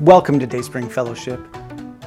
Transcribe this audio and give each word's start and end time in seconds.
Welcome 0.00 0.38
to 0.38 0.46
Dayspring 0.46 0.88
Fellowship. 0.88 1.46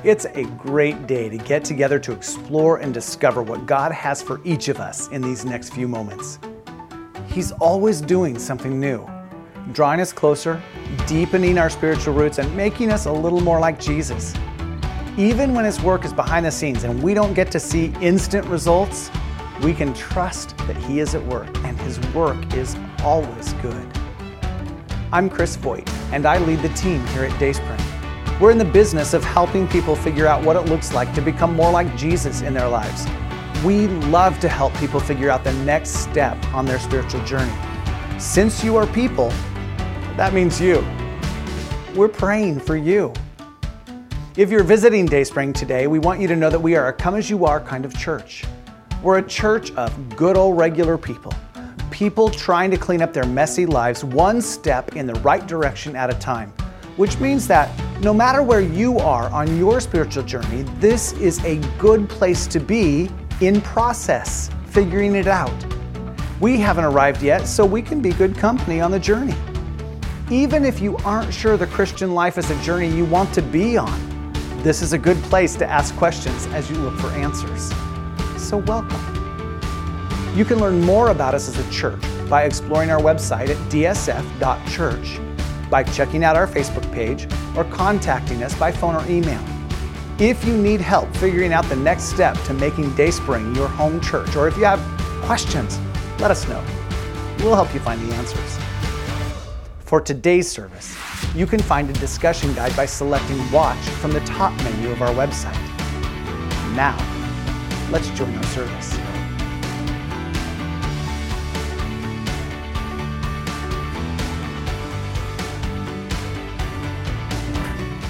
It's 0.04 0.26
a 0.26 0.46
great 0.58 1.06
day 1.06 1.29
to 1.29 1.38
get 1.38 1.63
together 1.63 2.00
to 2.00 2.12
explore 2.12 2.78
and 2.78 2.92
discover 2.92 3.44
what 3.44 3.68
God 3.68 3.92
has 3.92 4.20
for 4.20 4.42
each 4.44 4.68
of 4.68 4.79
us 4.79 5.10
in 5.10 5.22
these 5.22 5.46
next 5.46 5.76
few 5.76 5.88
moments. 5.88 6.40
He's 7.28 7.52
always 7.52 8.02
doing 8.02 8.40
something 8.40 8.79
new, 8.79 9.08
drawing 9.74 10.02
us 10.02 10.12
closer, 10.12 10.60
deepening 11.06 11.60
our 11.60 11.70
spiritual 11.70 12.16
roots, 12.16 12.40
and 12.40 12.58
making 12.58 12.90
us 12.90 13.06
a 13.06 13.12
little 13.12 13.42
more 13.42 13.60
like 13.60 13.79
Jesus. 13.79 14.34
Even 15.16 15.53
when 15.53 15.63
His 15.63 15.80
work 15.80 16.03
is 16.03 16.13
behind 16.13 16.48
the 16.48 16.52
scenes 16.52 16.85
and 16.85 17.03
we 17.03 17.13
don't 17.13 17.35
get 17.35 17.52
to 17.52 17.59
see 17.59 17.94
instant 18.02 18.44
results, 18.48 19.12
we 19.62 19.71
can 19.71 19.94
trust 19.94 20.57
that 20.66 20.77
He 20.77 20.99
is 20.99 21.13
at 21.13 21.23
work 21.27 21.55
and 21.57 21.80
His 21.81 21.99
work 22.16 22.55
is 22.55 22.75
always 23.03 23.53
good. 23.62 23.88
I'm 25.12 25.30
Chris 25.30 25.57
Voigt, 25.57 25.88
and 26.12 26.25
I 26.25 26.39
lead 26.39 26.63
the 26.63 26.70
team 26.70 27.05
here 27.09 27.25
at 27.25 27.39
Dayspring. 27.39 27.82
We're 28.39 28.51
in 28.51 28.57
the 28.57 28.65
business 28.65 29.13
of 29.13 29.23
helping 29.23 29.67
people 29.67 29.95
figure 29.95 30.25
out 30.25 30.43
what 30.43 30.55
it 30.55 30.61
looks 30.61 30.93
like 30.93 31.13
to 31.13 31.21
become 31.21 31.55
more 31.55 31.71
like 31.71 31.95
Jesus 31.95 32.41
in 32.41 32.53
their 32.53 32.67
lives. 32.67 33.05
We 33.63 33.87
love 33.87 34.39
to 34.39 34.49
help 34.49 34.73
people 34.75 34.99
figure 34.99 35.29
out 35.29 35.43
the 35.43 35.53
next 35.63 35.91
step 35.91 36.43
on 36.53 36.65
their 36.65 36.79
spiritual 36.79 37.23
journey. 37.25 37.53
Since 38.19 38.63
you 38.63 38.75
are 38.75 38.87
people, 38.87 39.29
that 40.17 40.33
means 40.33 40.59
you. 40.59 40.85
We're 41.95 42.09
praying 42.09 42.61
for 42.61 42.75
you. 42.75 43.13
If 44.35 44.49
you're 44.49 44.63
visiting 44.63 45.05
Dayspring 45.05 45.53
today, 45.53 45.85
we 45.85 45.99
want 45.99 46.20
you 46.20 46.27
to 46.27 46.35
know 46.35 46.49
that 46.49 46.59
we 46.59 46.75
are 46.75 46.87
a 46.87 46.93
come 46.93 47.15
as 47.15 47.29
you 47.29 47.45
are 47.45 47.61
kind 47.61 47.85
of 47.85 47.95
church. 47.97 48.45
We're 49.03 49.20
a 49.20 49.27
church 49.27 49.71
of 49.73 50.15
good 50.15 50.37
old 50.37 50.57
regular 50.57 50.97
people 50.97 51.34
people 51.93 52.27
trying 52.27 52.71
to 52.71 52.77
clean 52.77 53.03
up 53.03 53.13
their 53.13 53.25
messy 53.25 53.67
lives 53.67 54.03
one 54.03 54.41
step 54.41 54.95
in 54.95 55.05
the 55.05 55.13
right 55.21 55.45
direction 55.45 55.95
at 55.95 56.09
a 56.09 56.13
time. 56.15 56.51
Which 56.96 57.20
means 57.20 57.48
that 57.48 57.72
no 58.02 58.13
matter 58.13 58.44
where 58.44 58.62
you 58.62 58.99
are 58.99 59.30
on 59.30 59.58
your 59.58 59.80
spiritual 59.80 60.24
journey, 60.24 60.63
this 60.80 61.13
is 61.13 61.44
a 61.44 61.58
good 61.77 62.08
place 62.10 62.46
to 62.48 62.60
be 62.60 63.10
in 63.41 63.62
process, 63.62 64.50
figuring 64.68 65.16
it 65.16 65.28
out. 65.28 65.54
We 66.40 66.60
haven't 66.60 66.84
arrived 66.86 67.24
yet, 67.24 67.48
so 67.48 67.66
we 67.66 67.82
can 67.82 68.02
be 68.02 68.12
good 68.12 68.38
company 68.38 68.82
on 68.82 68.92
the 68.92 69.00
journey. 69.00 69.36
Even 70.30 70.66
if 70.66 70.82
you 70.82 70.98
aren't 70.98 71.34
sure 71.34 71.58
the 71.58 71.68
Christian 71.68 72.14
life 72.14 72.38
is 72.38 72.50
a 72.50 72.62
journey 72.62 72.90
you 72.90 73.06
want 73.06 73.34
to 73.34 73.42
be 73.42 73.78
on, 73.78 74.34
this 74.62 74.82
is 74.82 74.94
a 74.94 74.98
good 74.98 75.18
place 75.24 75.56
to 75.56 75.66
ask 75.66 75.96
questions 75.96 76.48
as 76.48 76.70
you 76.70 76.78
look 76.78 76.98
for 77.00 77.08
answers. 77.08 77.74
So, 78.38 78.58
welcome. 78.58 79.00
You 80.36 80.46
can 80.46 80.60
learn 80.60 80.82
more 80.82 81.10
about 81.10 81.34
us 81.34 81.48
as 81.48 81.60
a 81.60 81.72
church 81.72 82.02
by 82.30 82.44
exploring 82.44 82.90
our 82.90 83.00
website 83.00 83.50
at 83.50 83.58
dsf.church, 83.70 85.20
by 85.69 85.83
checking 85.83 86.23
out 86.23 86.36
our 86.36 86.47
Facebook 86.47 86.92
page, 86.94 87.28
or 87.56 87.64
contacting 87.66 88.44
us 88.44 88.53
by 88.58 88.72
phone 88.72 88.95
or 88.95 89.06
email. 89.09 89.44
If 90.19 90.45
you 90.45 90.56
need 90.56 90.80
help 90.80 91.14
figuring 91.17 91.53
out 91.53 91.66
the 91.66 91.75
next 91.75 92.03
step 92.03 92.38
to 92.44 92.53
making 92.53 92.95
Dayspring 92.95 93.56
your 93.56 93.67
home 93.67 94.00
church, 94.00 94.36
or 94.36 94.47
if 94.47 94.56
you 94.58 94.66
have 94.66 94.80
questions, 95.23 95.80
let 96.19 96.31
us 96.31 96.47
know. 96.47 96.64
We'll 97.39 97.56
help 97.56 97.73
you 97.73 97.80
find 97.80 98.00
the 98.09 98.16
answers. 98.16 98.58
For 99.80 100.00
today's 100.00 100.50
service, 100.50 100.95
you 101.36 101.45
can 101.45 101.59
find 101.59 101.89
a 101.89 101.94
discussion 101.94 102.53
guide 102.53 102.75
by 102.75 102.86
selecting 102.86 103.52
Watch 103.52 103.78
from 104.02 104.11
the 104.11 104.22
top 104.22 104.56
menu 104.64 104.91
of 104.91 105.02
our 105.02 105.14
website. 105.14 105.59
Now, 106.75 106.97
let's 107.91 108.09
join 108.11 108.36
our 108.36 108.44
service. 108.45 108.97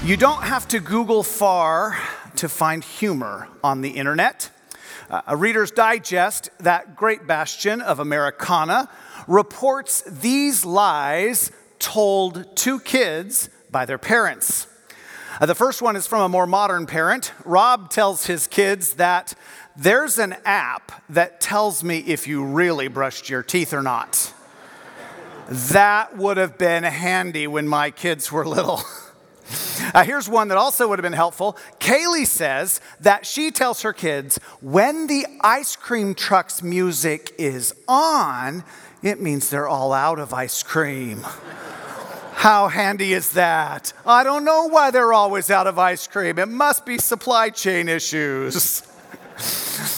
You 0.04 0.18
don't 0.18 0.42
have 0.42 0.68
to 0.68 0.80
Google 0.80 1.22
far 1.22 1.98
to 2.36 2.46
find 2.46 2.84
humor 2.84 3.48
on 3.62 3.80
the 3.80 3.88
internet. 3.88 4.50
Uh, 5.08 5.22
a 5.28 5.34
Reader's 5.34 5.70
Digest, 5.70 6.50
that 6.58 6.94
great 6.94 7.26
bastion 7.26 7.80
of 7.80 8.00
Americana, 8.00 8.90
reports 9.26 10.02
these 10.02 10.62
lies 10.62 11.50
told 11.78 12.54
to 12.58 12.80
kids 12.80 13.48
by 13.70 13.86
their 13.86 13.96
parents. 13.96 14.66
Uh, 15.40 15.46
the 15.46 15.54
first 15.54 15.80
one 15.80 15.96
is 15.96 16.06
from 16.06 16.20
a 16.20 16.28
more 16.28 16.46
modern 16.46 16.84
parent. 16.84 17.32
Rob 17.46 17.88
tells 17.88 18.26
his 18.26 18.46
kids 18.46 18.96
that 18.96 19.32
there's 19.74 20.18
an 20.18 20.36
app 20.44 21.02
that 21.08 21.40
tells 21.40 21.82
me 21.82 22.00
if 22.00 22.28
you 22.28 22.44
really 22.44 22.88
brushed 22.88 23.30
your 23.30 23.42
teeth 23.42 23.72
or 23.72 23.82
not. 23.82 24.34
that 25.48 26.14
would 26.14 26.36
have 26.36 26.58
been 26.58 26.82
handy 26.82 27.46
when 27.46 27.66
my 27.66 27.90
kids 27.90 28.30
were 28.30 28.46
little. 28.46 28.82
Uh, 29.94 30.04
here's 30.04 30.28
one 30.28 30.48
that 30.48 30.58
also 30.58 30.88
would 30.88 30.98
have 30.98 31.04
been 31.04 31.12
helpful. 31.12 31.56
Kaylee 31.78 32.26
says 32.26 32.80
that 33.00 33.26
she 33.26 33.50
tells 33.50 33.82
her 33.82 33.92
kids 33.92 34.38
when 34.60 35.06
the 35.06 35.26
ice 35.40 35.76
cream 35.76 36.14
truck's 36.14 36.62
music 36.62 37.34
is 37.38 37.74
on, 37.86 38.64
it 39.02 39.20
means 39.20 39.50
they're 39.50 39.68
all 39.68 39.92
out 39.92 40.18
of 40.18 40.32
ice 40.32 40.62
cream. 40.62 41.24
How 42.34 42.68
handy 42.68 43.12
is 43.12 43.32
that? 43.32 43.92
I 44.04 44.24
don't 44.24 44.44
know 44.44 44.66
why 44.66 44.90
they're 44.90 45.12
always 45.12 45.50
out 45.50 45.66
of 45.66 45.78
ice 45.78 46.06
cream. 46.06 46.38
It 46.38 46.48
must 46.48 46.84
be 46.84 46.98
supply 46.98 47.50
chain 47.50 47.88
issues. 47.88 48.82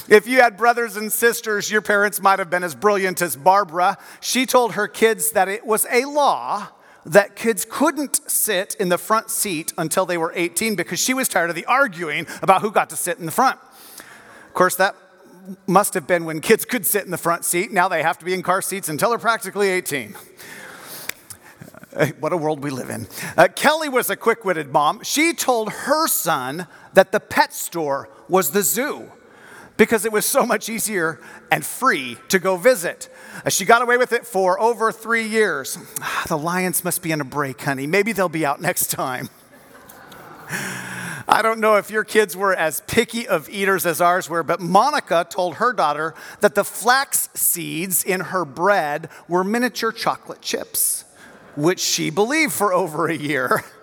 if 0.08 0.26
you 0.26 0.40
had 0.40 0.56
brothers 0.56 0.96
and 0.96 1.10
sisters, 1.12 1.70
your 1.70 1.82
parents 1.82 2.20
might 2.20 2.38
have 2.38 2.50
been 2.50 2.62
as 2.62 2.74
brilliant 2.74 3.22
as 3.22 3.36
Barbara. 3.36 3.96
She 4.20 4.46
told 4.46 4.72
her 4.72 4.86
kids 4.86 5.32
that 5.32 5.48
it 5.48 5.66
was 5.66 5.86
a 5.90 6.04
law 6.04 6.68
that 7.06 7.36
kids 7.36 7.64
couldn't 7.68 8.20
sit 8.28 8.74
in 8.80 8.88
the 8.88 8.98
front 8.98 9.30
seat 9.30 9.72
until 9.78 10.04
they 10.04 10.18
were 10.18 10.32
18 10.34 10.74
because 10.74 10.98
she 10.98 11.14
was 11.14 11.28
tired 11.28 11.48
of 11.48 11.56
the 11.56 11.64
arguing 11.66 12.26
about 12.42 12.62
who 12.62 12.70
got 12.70 12.90
to 12.90 12.96
sit 12.96 13.18
in 13.18 13.26
the 13.26 13.32
front. 13.32 13.58
Of 14.46 14.54
course, 14.54 14.74
that 14.76 14.96
must 15.66 15.94
have 15.94 16.06
been 16.06 16.24
when 16.24 16.40
kids 16.40 16.64
could 16.64 16.84
sit 16.84 17.04
in 17.04 17.10
the 17.12 17.18
front 17.18 17.44
seat. 17.44 17.70
Now 17.70 17.88
they 17.88 18.02
have 18.02 18.18
to 18.18 18.24
be 18.24 18.34
in 18.34 18.42
car 18.42 18.60
seats 18.60 18.88
until 18.88 19.10
they're 19.10 19.18
practically 19.18 19.68
18. 19.68 20.16
Uh, 21.94 22.06
what 22.18 22.32
a 22.32 22.36
world 22.36 22.62
we 22.62 22.70
live 22.70 22.90
in. 22.90 23.06
Uh, 23.36 23.48
Kelly 23.54 23.88
was 23.88 24.10
a 24.10 24.16
quick 24.16 24.44
witted 24.44 24.72
mom. 24.72 25.02
She 25.02 25.32
told 25.32 25.70
her 25.70 26.08
son 26.08 26.66
that 26.94 27.12
the 27.12 27.20
pet 27.20 27.54
store 27.54 28.08
was 28.28 28.50
the 28.50 28.62
zoo 28.62 29.10
because 29.76 30.04
it 30.04 30.12
was 30.12 30.24
so 30.24 30.46
much 30.46 30.68
easier 30.68 31.20
and 31.50 31.64
free 31.64 32.18
to 32.28 32.38
go 32.38 32.56
visit. 32.56 33.08
Uh, 33.44 33.50
she 33.50 33.64
got 33.64 33.82
away 33.82 33.96
with 33.96 34.12
it 34.12 34.26
for 34.26 34.58
over 34.60 34.90
three 34.92 35.26
years. 35.26 35.78
The 36.28 36.38
lions 36.38 36.84
must 36.84 37.02
be 37.02 37.12
on 37.12 37.20
a 37.20 37.24
break, 37.24 37.60
honey. 37.60 37.86
Maybe 37.86 38.12
they'll 38.12 38.28
be 38.28 38.46
out 38.46 38.60
next 38.60 38.90
time. 38.90 39.28
I 41.28 41.42
don't 41.42 41.58
know 41.58 41.76
if 41.76 41.90
your 41.90 42.04
kids 42.04 42.36
were 42.36 42.54
as 42.54 42.82
picky 42.86 43.26
of 43.26 43.48
eaters 43.48 43.84
as 43.84 44.00
ours 44.00 44.30
were, 44.30 44.44
but 44.44 44.60
Monica 44.60 45.26
told 45.28 45.56
her 45.56 45.72
daughter 45.72 46.14
that 46.40 46.54
the 46.54 46.64
flax 46.64 47.28
seeds 47.34 48.04
in 48.04 48.20
her 48.20 48.44
bread 48.44 49.08
were 49.26 49.42
miniature 49.42 49.90
chocolate 49.90 50.40
chips, 50.40 51.04
which 51.56 51.80
she 51.80 52.10
believed 52.10 52.52
for 52.52 52.72
over 52.72 53.08
a 53.08 53.16
year. 53.16 53.64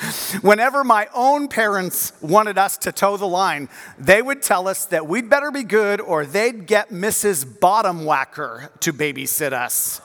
Whenever 0.42 0.84
my 0.84 1.08
own 1.14 1.48
parents 1.48 2.12
wanted 2.20 2.58
us 2.58 2.76
to 2.78 2.92
toe 2.92 3.16
the 3.16 3.26
line, 3.26 3.68
they 3.98 4.22
would 4.22 4.42
tell 4.42 4.68
us 4.68 4.84
that 4.86 5.06
we'd 5.06 5.28
better 5.28 5.50
be 5.50 5.64
good 5.64 6.00
or 6.00 6.24
they'd 6.24 6.66
get 6.66 6.90
Mrs. 6.90 7.60
Bottom 7.60 8.04
Whacker 8.04 8.70
to 8.80 8.92
babysit 8.92 9.52
us. 9.52 10.00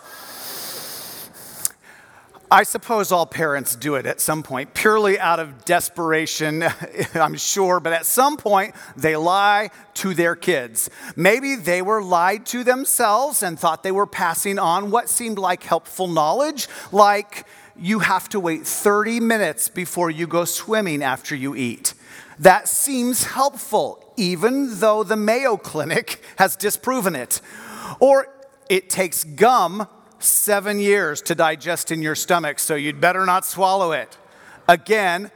I 2.49 2.63
suppose 2.63 3.11
all 3.11 3.25
parents 3.25 3.75
do 3.75 3.95
it 3.95 4.05
at 4.05 4.21
some 4.21 4.41
point, 4.41 4.73
purely 4.73 5.19
out 5.19 5.41
of 5.41 5.65
desperation, 5.65 6.63
I'm 7.13 7.35
sure, 7.35 7.81
but 7.81 7.91
at 7.91 8.05
some 8.05 8.37
point 8.37 8.73
they 8.95 9.17
lie 9.17 9.69
to 9.95 10.13
their 10.13 10.33
kids. 10.33 10.89
Maybe 11.17 11.55
they 11.55 11.81
were 11.81 12.01
lied 12.01 12.45
to 12.47 12.63
themselves 12.63 13.43
and 13.43 13.59
thought 13.59 13.83
they 13.83 13.91
were 13.91 14.07
passing 14.07 14.59
on 14.59 14.91
what 14.91 15.09
seemed 15.09 15.37
like 15.37 15.63
helpful 15.63 16.07
knowledge, 16.07 16.69
like 16.93 17.45
you 17.79 17.99
have 17.99 18.29
to 18.29 18.39
wait 18.39 18.65
30 18.65 19.19
minutes 19.19 19.69
before 19.69 20.09
you 20.09 20.27
go 20.27 20.45
swimming 20.45 21.03
after 21.03 21.35
you 21.35 21.55
eat. 21.55 21.93
That 22.39 22.67
seems 22.67 23.25
helpful, 23.25 24.13
even 24.15 24.79
though 24.79 25.03
the 25.03 25.15
Mayo 25.15 25.57
Clinic 25.57 26.21
has 26.37 26.55
disproven 26.55 27.15
it. 27.15 27.41
Or 27.99 28.27
it 28.69 28.89
takes 28.89 29.23
gum 29.23 29.87
seven 30.19 30.79
years 30.79 31.21
to 31.23 31.35
digest 31.35 31.91
in 31.91 32.01
your 32.01 32.15
stomach, 32.15 32.59
so 32.59 32.75
you'd 32.75 33.01
better 33.01 33.25
not 33.25 33.45
swallow 33.45 33.91
it. 33.91 34.17
Again, 34.67 35.31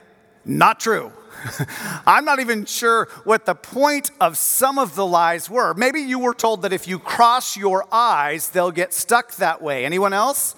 not 0.46 0.80
true. 0.80 1.12
I'm 2.06 2.26
not 2.26 2.40
even 2.40 2.66
sure 2.66 3.08
what 3.24 3.46
the 3.46 3.56
point 3.56 4.12
of 4.20 4.38
some 4.38 4.78
of 4.78 4.96
the 4.96 5.06
lies 5.06 5.50
were. 5.50 5.74
Maybe 5.74 6.02
you 6.02 6.20
were 6.20 6.34
told 6.34 6.64
that 6.64 6.74
if 6.74 6.88
you 6.88 7.00
cross 7.00 7.58
your 7.58 7.86
eyes, 7.92 8.50
they'll 8.50 8.72
get 8.72 8.94
stuck 8.94 9.36
that 9.36 9.62
way. 9.62 9.86
Anyone 9.86 10.14
else? 10.14 10.56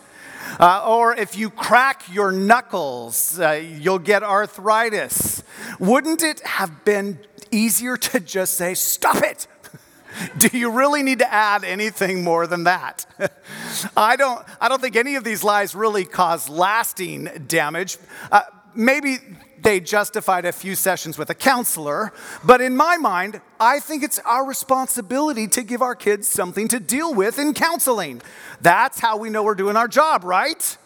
Uh, 0.60 0.84
or 0.88 1.16
if 1.16 1.38
you 1.38 1.50
crack 1.50 2.04
your 2.12 2.32
knuckles, 2.32 3.40
uh, 3.40 3.52
you'll 3.52 4.00
get 4.00 4.24
arthritis. 4.24 5.44
Wouldn't 5.80 6.24
it 6.24 6.42
have 6.42 6.86
been 6.86 7.20
easier 7.52 7.98
to 7.98 8.20
just 8.20 8.56
say, 8.56 8.74
Stop 8.74 9.24
it? 9.24 9.48
Do 10.38 10.56
you 10.58 10.72
really 10.72 11.04
need 11.04 11.20
to 11.20 11.34
add 11.34 11.64
anything 11.64 12.24
more 12.24 12.46
than 12.48 12.66
that? 12.66 13.06
I, 13.98 14.16
don't, 14.16 14.46
I 14.62 14.70
don't 14.70 14.82
think 14.82 14.96
any 14.96 15.16
of 15.16 15.24
these 15.24 15.44
lies 15.44 15.74
really 15.74 16.06
cause 16.06 16.50
lasting 16.50 17.46
damage. 17.48 17.98
Uh, 18.32 18.42
maybe 18.76 19.18
they 19.64 19.80
justified 19.80 20.46
a 20.46 20.52
few 20.52 20.76
sessions 20.76 21.18
with 21.18 21.30
a 21.30 21.36
counselor, 21.36 22.14
but 22.44 22.62
in 22.62 22.76
my 22.76 22.98
mind, 22.98 23.42
I 23.60 23.80
think 23.80 24.04
it's 24.04 24.20
our 24.20 24.46
responsibility 24.46 25.48
to 25.48 25.64
give 25.64 25.82
our 25.82 25.96
kids 25.96 26.28
something 26.28 26.68
to 26.68 26.80
deal 26.80 27.14
with 27.14 27.40
in 27.40 27.54
counseling. 27.54 28.22
That's 28.62 29.00
how 29.00 29.18
we 29.18 29.30
know 29.30 29.44
we're 29.44 29.56
doing 29.56 29.78
our 29.78 29.88
job, 29.88 30.24
right? 30.24 30.78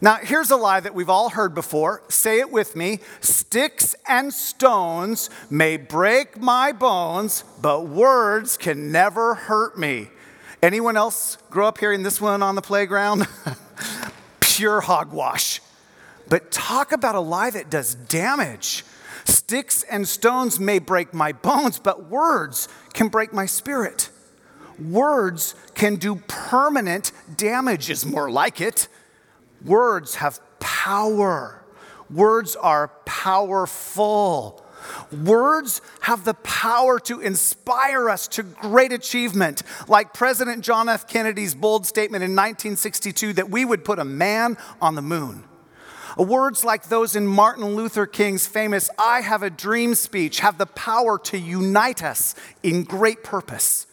Now, 0.00 0.16
here's 0.16 0.50
a 0.50 0.56
lie 0.56 0.80
that 0.80 0.94
we've 0.94 1.08
all 1.08 1.30
heard 1.30 1.54
before. 1.54 2.02
Say 2.08 2.40
it 2.40 2.50
with 2.50 2.76
me 2.76 2.98
Sticks 3.20 3.94
and 4.06 4.32
stones 4.32 5.30
may 5.48 5.76
break 5.76 6.38
my 6.40 6.72
bones, 6.72 7.44
but 7.62 7.86
words 7.86 8.56
can 8.56 8.92
never 8.92 9.34
hurt 9.34 9.78
me. 9.78 10.08
Anyone 10.62 10.96
else 10.96 11.38
grow 11.48 11.68
up 11.68 11.78
hearing 11.78 12.02
this 12.02 12.20
one 12.20 12.42
on 12.42 12.54
the 12.54 12.62
playground? 12.62 13.28
Pure 14.40 14.82
hogwash. 14.82 15.60
But 16.28 16.50
talk 16.50 16.92
about 16.92 17.14
a 17.14 17.20
lie 17.20 17.50
that 17.50 17.70
does 17.70 17.94
damage. 17.94 18.84
Sticks 19.24 19.82
and 19.84 20.06
stones 20.06 20.60
may 20.60 20.78
break 20.78 21.14
my 21.14 21.32
bones, 21.32 21.78
but 21.78 22.08
words 22.08 22.68
can 22.92 23.08
break 23.08 23.32
my 23.32 23.46
spirit. 23.46 24.10
Words 24.78 25.54
can 25.74 25.96
do 25.96 26.16
permanent 26.26 27.12
damage, 27.36 27.90
is 27.90 28.04
more 28.04 28.30
like 28.30 28.60
it. 28.60 28.88
Words 29.64 30.16
have 30.16 30.40
power. 30.60 31.64
Words 32.10 32.56
are 32.56 32.88
powerful. 33.04 34.64
Words 35.24 35.80
have 36.00 36.24
the 36.24 36.34
power 36.34 36.98
to 37.00 37.20
inspire 37.20 38.10
us 38.10 38.28
to 38.28 38.42
great 38.42 38.92
achievement, 38.92 39.62
like 39.88 40.12
President 40.12 40.62
John 40.62 40.88
F. 40.88 41.08
Kennedy's 41.08 41.54
bold 41.54 41.86
statement 41.86 42.22
in 42.22 42.32
1962 42.32 43.34
that 43.34 43.48
we 43.48 43.64
would 43.64 43.84
put 43.84 43.98
a 43.98 44.04
man 44.04 44.58
on 44.82 44.94
the 44.94 45.02
moon. 45.02 45.44
Words 46.16 46.64
like 46.64 46.88
those 46.88 47.16
in 47.16 47.26
Martin 47.26 47.74
Luther 47.74 48.06
King's 48.06 48.46
famous 48.46 48.88
I 48.98 49.20
Have 49.20 49.42
a 49.42 49.50
Dream 49.50 49.94
speech 49.94 50.40
have 50.40 50.58
the 50.58 50.66
power 50.66 51.18
to 51.18 51.38
unite 51.38 52.04
us 52.04 52.36
in 52.62 52.84
great 52.84 53.24
purpose. 53.24 53.86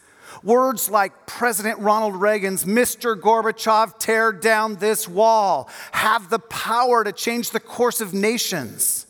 Words 0.44 0.90
like 0.90 1.26
President 1.26 1.80
Ronald 1.80 2.16
Reagan's 2.16 2.66
Mr. 2.66 3.20
Gorbachev, 3.20 3.98
tear 4.00 4.32
down 4.32 4.76
this 4.76 5.08
wall, 5.08 5.70
have 5.92 6.30
the 6.30 6.40
power 6.40 7.04
to 7.04 7.12
change 7.12 7.52
the 7.52 7.60
course 7.60 8.02
of 8.02 8.14
nations. 8.14 9.08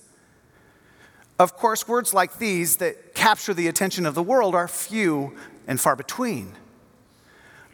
Of 1.38 1.56
course, 1.58 1.88
words 1.88 2.14
like 2.14 2.38
these 2.38 2.78
that 2.78 3.16
capture 3.16 3.54
the 3.54 3.68
attention 3.68 4.06
of 4.06 4.14
the 4.14 4.24
world 4.24 4.56
are 4.56 4.68
few 4.68 5.36
and 5.68 5.80
far 5.80 5.96
between. 5.96 6.54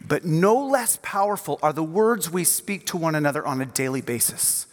But 0.00 0.24
no 0.24 0.56
less 0.66 0.98
powerful 1.02 1.58
are 1.62 1.72
the 1.72 1.82
words 1.82 2.30
we 2.30 2.44
speak 2.44 2.86
to 2.86 2.96
one 2.96 3.14
another 3.14 3.46
on 3.46 3.60
a 3.60 3.66
daily 3.66 4.00
basis 4.00 4.67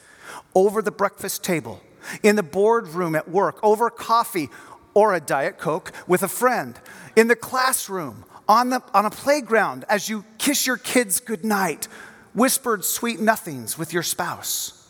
over 0.56 0.82
the 0.82 0.92
breakfast 0.92 1.44
table, 1.44 1.82
in 2.24 2.36
the 2.36 2.44
boardroom 2.44 3.16
at 3.16 3.30
work, 3.30 3.60
over 3.62 3.90
coffee 3.90 4.50
or 4.94 5.14
a 5.14 5.20
Diet 5.20 5.58
Coke 5.58 5.92
with 6.08 6.24
a 6.24 6.28
friend, 6.28 6.80
in 7.16 7.28
the 7.28 7.36
classroom, 7.36 8.26
on, 8.48 8.70
the, 8.70 8.82
on 8.94 9.06
a 9.06 9.10
playground 9.10 9.86
as 9.90 10.08
you 10.10 10.24
kiss 10.38 10.66
your 10.66 10.78
kids 10.78 11.20
goodnight, 11.20 11.88
whispered 12.34 12.86
sweet 12.86 13.20
nothings 13.20 13.78
with 13.78 13.92
your 13.92 14.04
spouse. 14.04 14.90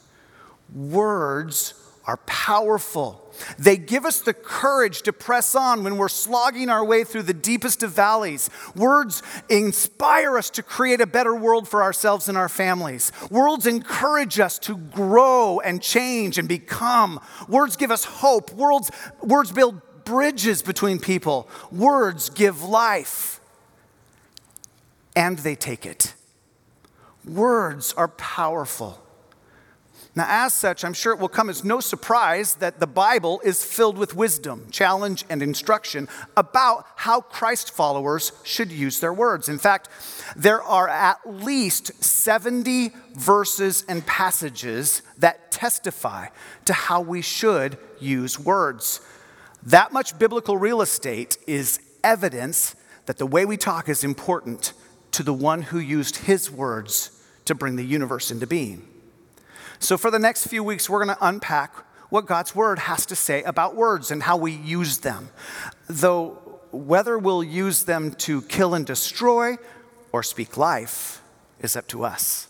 Words 0.73 1.73
are 2.07 2.17
powerful. 2.17 3.21
They 3.57 3.77
give 3.77 4.05
us 4.05 4.21
the 4.21 4.33
courage 4.33 5.01
to 5.03 5.13
press 5.13 5.55
on 5.55 5.83
when 5.83 5.97
we're 5.97 6.07
slogging 6.07 6.69
our 6.69 6.85
way 6.85 7.03
through 7.03 7.23
the 7.23 7.33
deepest 7.33 7.83
of 7.83 7.91
valleys. 7.91 8.49
Words 8.75 9.23
inspire 9.49 10.37
us 10.37 10.49
to 10.51 10.63
create 10.63 11.01
a 11.01 11.07
better 11.07 11.35
world 11.35 11.67
for 11.67 11.81
ourselves 11.81 12.29
and 12.29 12.37
our 12.37 12.47
families. 12.47 13.11
Words 13.29 13.65
encourage 13.65 14.39
us 14.39 14.59
to 14.59 14.77
grow 14.77 15.59
and 15.59 15.81
change 15.81 16.37
and 16.37 16.47
become. 16.47 17.19
Words 17.47 17.75
give 17.75 17.91
us 17.91 18.05
hope. 18.05 18.53
Words, 18.53 18.91
words 19.21 19.51
build 19.51 19.81
bridges 20.05 20.61
between 20.61 20.99
people. 20.99 21.49
Words 21.71 22.29
give 22.29 22.63
life. 22.63 23.41
And 25.15 25.39
they 25.39 25.55
take 25.55 25.85
it. 25.85 26.13
Words 27.25 27.93
are 27.93 28.09
powerful. 28.09 29.04
Now, 30.17 30.27
as 30.29 30.53
such, 30.53 30.85
I'm 30.85 30.93
sure 30.93 31.11
it 31.11 31.19
will 31.19 31.27
come 31.27 31.49
as 31.49 31.65
no 31.65 31.81
surprise 31.81 32.55
that 32.55 32.79
the 32.79 32.87
Bible 32.87 33.41
is 33.43 33.65
filled 33.65 33.97
with 33.97 34.15
wisdom, 34.15 34.67
challenge, 34.71 35.25
and 35.29 35.43
instruction 35.43 36.07
about 36.37 36.85
how 36.95 37.19
Christ 37.19 37.75
followers 37.75 38.31
should 38.43 38.71
use 38.71 39.01
their 39.01 39.11
words. 39.11 39.49
In 39.49 39.57
fact, 39.57 39.89
there 40.37 40.63
are 40.63 40.87
at 40.87 41.19
least 41.25 42.01
70 42.01 42.93
verses 43.13 43.83
and 43.89 44.05
passages 44.05 45.01
that 45.17 45.51
testify 45.51 46.27
to 46.63 46.71
how 46.71 47.01
we 47.01 47.21
should 47.21 47.77
use 47.99 48.39
words. 48.39 49.01
That 49.63 49.91
much 49.91 50.17
biblical 50.17 50.57
real 50.57 50.81
estate 50.81 51.37
is 51.45 51.81
evidence 52.05 52.73
that 53.05 53.17
the 53.17 53.25
way 53.25 53.45
we 53.45 53.57
talk 53.57 53.89
is 53.89 54.05
important 54.05 54.71
to 55.11 55.23
the 55.23 55.33
one 55.33 55.63
who 55.63 55.79
used 55.79 56.17
his 56.17 56.49
words 56.49 57.21
to 57.43 57.53
bring 57.53 57.75
the 57.75 57.85
universe 57.85 58.31
into 58.31 58.47
being. 58.47 58.87
So, 59.79 59.97
for 59.97 60.11
the 60.11 60.19
next 60.19 60.47
few 60.47 60.63
weeks, 60.63 60.89
we're 60.89 61.03
going 61.03 61.15
to 61.15 61.27
unpack 61.27 61.73
what 62.09 62.25
God's 62.25 62.55
word 62.55 62.79
has 62.79 63.05
to 63.07 63.15
say 63.15 63.43
about 63.43 63.75
words 63.75 64.11
and 64.11 64.23
how 64.23 64.37
we 64.37 64.51
use 64.51 64.99
them. 64.99 65.29
Though, 65.87 66.59
whether 66.71 67.17
we'll 67.17 67.43
use 67.43 67.83
them 67.83 68.11
to 68.11 68.41
kill 68.43 68.73
and 68.73 68.85
destroy 68.85 69.57
or 70.11 70.23
speak 70.23 70.57
life 70.57 71.21
is 71.59 71.75
up 71.75 71.87
to 71.87 72.03
us. 72.03 72.47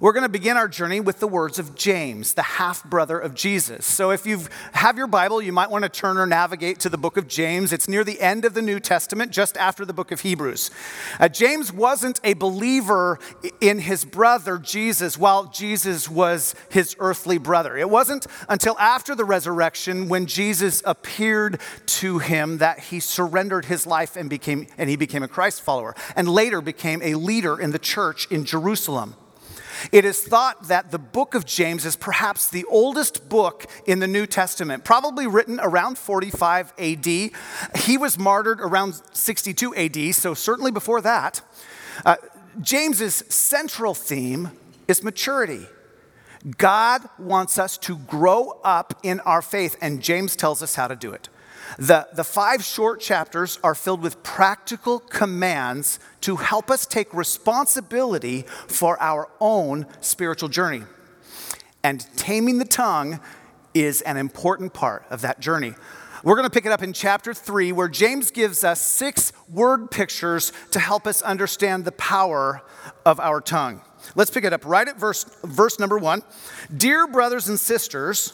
We're 0.00 0.12
going 0.12 0.22
to 0.22 0.28
begin 0.28 0.56
our 0.56 0.68
journey 0.68 1.00
with 1.00 1.18
the 1.18 1.26
words 1.26 1.58
of 1.58 1.74
James, 1.74 2.34
the 2.34 2.42
half 2.42 2.84
brother 2.84 3.18
of 3.18 3.34
Jesus. 3.34 3.84
So, 3.84 4.12
if 4.12 4.26
you 4.26 4.42
have 4.72 4.96
your 4.96 5.08
Bible, 5.08 5.42
you 5.42 5.52
might 5.52 5.72
want 5.72 5.82
to 5.82 5.88
turn 5.88 6.18
or 6.18 6.26
navigate 6.26 6.78
to 6.80 6.88
the 6.88 6.96
book 6.96 7.16
of 7.16 7.26
James. 7.26 7.72
It's 7.72 7.88
near 7.88 8.04
the 8.04 8.20
end 8.20 8.44
of 8.44 8.54
the 8.54 8.62
New 8.62 8.78
Testament, 8.78 9.32
just 9.32 9.56
after 9.56 9.84
the 9.84 9.92
book 9.92 10.12
of 10.12 10.20
Hebrews. 10.20 10.70
Uh, 11.18 11.28
James 11.28 11.72
wasn't 11.72 12.20
a 12.22 12.34
believer 12.34 13.18
in 13.60 13.80
his 13.80 14.04
brother 14.04 14.56
Jesus 14.56 15.18
while 15.18 15.46
Jesus 15.46 16.08
was 16.08 16.54
his 16.70 16.94
earthly 17.00 17.38
brother. 17.38 17.76
It 17.76 17.90
wasn't 17.90 18.28
until 18.48 18.78
after 18.78 19.16
the 19.16 19.24
resurrection 19.24 20.08
when 20.08 20.26
Jesus 20.26 20.80
appeared 20.86 21.60
to 21.86 22.20
him 22.20 22.58
that 22.58 22.78
he 22.78 23.00
surrendered 23.00 23.64
his 23.64 23.84
life 23.84 24.14
and 24.14 24.30
became 24.30 24.68
and 24.78 24.88
he 24.88 24.94
became 24.94 25.24
a 25.24 25.28
Christ 25.28 25.60
follower 25.60 25.96
and 26.14 26.28
later 26.28 26.60
became 26.60 27.02
a 27.02 27.14
leader 27.14 27.60
in 27.60 27.72
the 27.72 27.80
church 27.80 28.28
in 28.30 28.44
Jerusalem. 28.44 29.16
It 29.92 30.04
is 30.04 30.20
thought 30.20 30.68
that 30.68 30.90
the 30.90 30.98
book 30.98 31.34
of 31.34 31.44
James 31.44 31.84
is 31.84 31.96
perhaps 31.96 32.48
the 32.48 32.64
oldest 32.64 33.28
book 33.28 33.66
in 33.86 33.98
the 33.98 34.08
New 34.08 34.26
Testament, 34.26 34.84
probably 34.84 35.26
written 35.26 35.60
around 35.60 35.98
45 35.98 36.72
AD. 36.78 37.06
He 37.06 37.98
was 37.98 38.18
martyred 38.18 38.60
around 38.60 39.00
62 39.12 39.74
AD, 39.74 40.14
so 40.14 40.34
certainly 40.34 40.70
before 40.70 41.00
that. 41.00 41.40
Uh, 42.04 42.16
James's 42.60 43.24
central 43.28 43.94
theme 43.94 44.50
is 44.86 45.02
maturity. 45.02 45.66
God 46.56 47.08
wants 47.18 47.58
us 47.58 47.76
to 47.78 47.98
grow 47.98 48.60
up 48.64 48.98
in 49.02 49.20
our 49.20 49.42
faith, 49.42 49.76
and 49.80 50.02
James 50.02 50.36
tells 50.36 50.62
us 50.62 50.74
how 50.74 50.88
to 50.88 50.96
do 50.96 51.12
it. 51.12 51.28
The, 51.76 52.08
the 52.12 52.24
five 52.24 52.64
short 52.64 53.00
chapters 53.00 53.58
are 53.62 53.74
filled 53.74 54.00
with 54.00 54.22
practical 54.22 55.00
commands 55.00 55.98
to 56.22 56.36
help 56.36 56.70
us 56.70 56.86
take 56.86 57.12
responsibility 57.12 58.42
for 58.66 59.00
our 59.02 59.28
own 59.40 59.86
spiritual 60.00 60.48
journey. 60.48 60.82
And 61.82 62.06
taming 62.16 62.58
the 62.58 62.64
tongue 62.64 63.20
is 63.74 64.00
an 64.02 64.16
important 64.16 64.72
part 64.72 65.04
of 65.10 65.20
that 65.20 65.40
journey. 65.40 65.74
We're 66.24 66.34
going 66.34 66.46
to 66.46 66.50
pick 66.50 66.66
it 66.66 66.72
up 66.72 66.82
in 66.82 66.92
chapter 66.92 67.32
3, 67.32 67.70
where 67.70 67.88
James 67.88 68.32
gives 68.32 68.64
us 68.64 68.80
six 68.80 69.32
word 69.48 69.90
pictures 69.90 70.52
to 70.72 70.80
help 70.80 71.06
us 71.06 71.22
understand 71.22 71.84
the 71.84 71.92
power 71.92 72.62
of 73.06 73.20
our 73.20 73.40
tongue. 73.40 73.82
Let's 74.16 74.30
pick 74.30 74.44
it 74.44 74.52
up 74.52 74.64
right 74.64 74.88
at 74.88 74.98
verse, 74.98 75.24
verse 75.44 75.78
number 75.78 75.96
1. 75.96 76.22
Dear 76.76 77.06
brothers 77.06 77.48
and 77.48 77.58
sisters, 77.58 78.32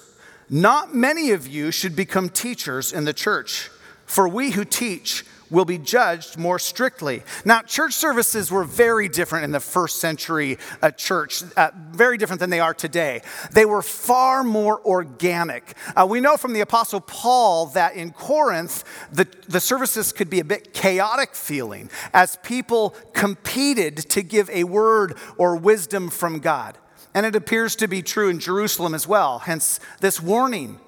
not 0.49 0.95
many 0.95 1.31
of 1.31 1.47
you 1.47 1.71
should 1.71 1.97
become 1.97 2.29
teachers 2.29 2.93
in 2.93 3.05
the 3.05 3.13
church, 3.13 3.71
for 4.07 4.29
we 4.29 4.51
who 4.53 4.65
teach 4.65 5.25
will 5.51 5.65
be 5.65 5.79
judged 5.79 6.37
more 6.37 6.59
strictly. 6.59 7.23
Now, 7.45 7.63
church 7.63 7.95
services 7.95 8.51
were 8.51 8.65
very 8.65 9.09
different 9.09 9.45
in 9.45 9.53
the 9.53 9.61
first 9.61 10.01
century 10.01 10.59
uh, 10.83 10.91
church, 10.91 11.43
uh, 11.57 11.71
very 11.91 12.19
different 12.19 12.41
than 12.41 12.51
they 12.51 12.61
are 12.61 12.75
today. 12.75 13.23
They 13.53 13.65
were 13.65 13.83
far 13.83 14.43
more 14.43 14.81
organic. 14.85 15.75
Uh, 15.95 16.07
we 16.09 16.21
know 16.21 16.37
from 16.37 16.53
the 16.53 16.61
Apostle 16.61 17.01
Paul 17.01 17.67
that 17.67 17.95
in 17.95 18.11
Corinth, 18.13 18.85
the, 19.13 19.29
the 19.49 19.61
services 19.61 20.13
could 20.13 20.29
be 20.29 20.41
a 20.41 20.45
bit 20.45 20.75
chaotic 20.75 21.35
feeling 21.35 21.91
as 22.13 22.37
people 22.43 22.91
competed 23.13 23.97
to 23.97 24.23
give 24.23 24.51
a 24.51 24.65
word 24.65 25.17
or 25.37 25.57
wisdom 25.57 26.11
from 26.11 26.41
God. 26.41 26.79
And 27.15 27.25
it 27.25 27.37
appears 27.37 27.77
to 27.77 27.89
be 27.89 28.03
true 28.03 28.29
in 28.29 28.41
Jerusalem 28.41 28.95
as 28.95 29.07
well. 29.07 29.39
Hence, 29.41 29.81
this 30.01 30.21
warning 30.21 30.81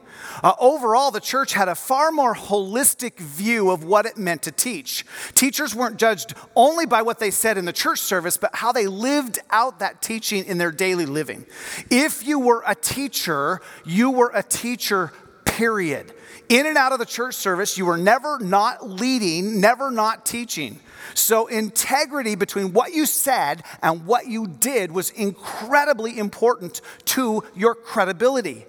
Uh, 0.43 0.53
overall, 0.59 1.11
the 1.11 1.21
church 1.21 1.53
had 1.53 1.69
a 1.69 1.75
far 1.75 2.11
more 2.11 2.35
holistic 2.35 3.19
view 3.19 3.71
of 3.71 3.85
what 3.85 4.07
it 4.07 4.19
meant 4.19 4.43
to 4.43 4.51
teach. 4.51 5.05
Teachers 5.35 5.75
weren't 5.75 5.99
judged 5.99 6.35
only 6.55 6.85
by 6.85 7.01
what 7.01 7.19
they 7.19 7.31
said 7.31 7.57
in 7.57 7.65
the 7.65 7.73
church 7.73 8.01
service, 8.01 8.37
but 8.37 8.55
how 8.55 8.73
they 8.73 8.87
lived 8.87 9.39
out 9.51 9.79
that 9.79 10.03
teaching 10.03 10.45
in 10.45 10.59
their 10.59 10.73
daily 10.73 11.07
living. 11.07 11.47
If 11.91 12.27
you 12.27 12.39
were 12.39 12.63
a 12.67 12.75
teacher, 12.75 13.61
you 13.85 14.11
were 14.11 14.33
a 14.35 14.43
teacher, 14.43 15.13
period. 15.45 16.13
In 16.49 16.67
and 16.67 16.77
out 16.77 16.93
of 16.93 16.99
the 16.99 17.07
church 17.07 17.35
service, 17.35 17.79
you 17.79 17.87
were 17.87 17.99
never 17.99 18.39
not 18.39 18.89
leading, 18.89 19.61
never 19.61 19.91
not 19.91 20.27
teaching. 20.27 20.81
So, 21.15 21.47
integrity 21.47 22.35
between 22.35 22.73
what 22.73 22.93
you 22.93 23.07
said 23.07 23.63
and 23.83 24.07
what 24.07 24.27
you 24.27 24.47
did 24.47 24.93
was 24.93 25.11
incredibly 25.11 26.19
important 26.19 26.81
to 27.07 27.45
your 27.55 27.75
credibility. 27.75 28.67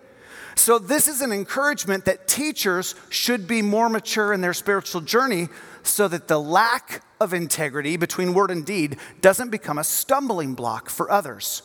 So, 0.56 0.80
this 0.80 1.08
is 1.08 1.22
an 1.22 1.32
encouragement 1.32 2.06
that 2.06 2.28
teachers 2.28 2.96
should 3.10 3.48
be 3.48 3.62
more 3.62 3.90
mature 3.90 4.34
in 4.34 4.42
their 4.42 4.54
spiritual 4.54 5.02
journey 5.02 5.50
so 5.84 6.08
that 6.08 6.28
the 6.28 6.40
lack 6.40 7.04
of 7.20 7.34
integrity 7.34 7.98
between 7.98 8.34
word 8.34 8.52
and 8.52 8.66
deed 8.66 8.98
doesn't 9.22 9.50
become 9.50 9.78
a 9.78 9.84
stumbling 9.84 10.54
block 10.56 10.90
for 10.90 11.12
others. 11.12 11.62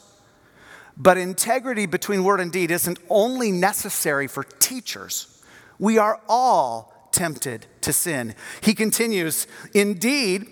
But 0.97 1.17
integrity 1.17 1.87
between 1.87 2.23
word 2.23 2.41
and 2.41 2.52
deed 2.52 2.71
isn't 2.71 2.99
only 3.09 3.50
necessary 3.50 4.26
for 4.26 4.45
teachers, 4.45 5.43
we 5.79 5.99
are 5.99 6.21
all 6.29 7.09
tempted 7.12 7.67
to 7.83 7.93
sin. 7.93 8.35
He 8.62 8.75
continues, 8.75 9.47
Indeed, 9.75 10.47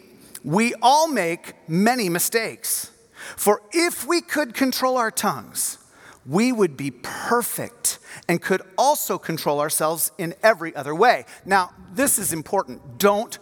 we 0.45 0.75
all 0.81 1.09
make 1.09 1.55
many 1.69 2.09
mistakes. 2.09 2.91
For 3.37 3.63
if 3.73 4.07
we 4.07 4.21
could 4.21 4.55
control 4.55 4.97
our 4.97 5.11
tongues, 5.11 5.79
we 6.27 6.53
would 6.53 6.77
be 6.77 6.91
perfect 6.91 7.99
and 8.29 8.41
could 8.41 8.63
also 8.77 9.19
control 9.19 9.61
ourselves 9.61 10.13
in 10.19 10.35
every 10.43 10.75
other 10.75 10.95
way. 10.95 11.25
Now, 11.45 11.73
this 11.93 12.19
is 12.19 12.33
important. 12.33 12.99
Don't 12.99 13.39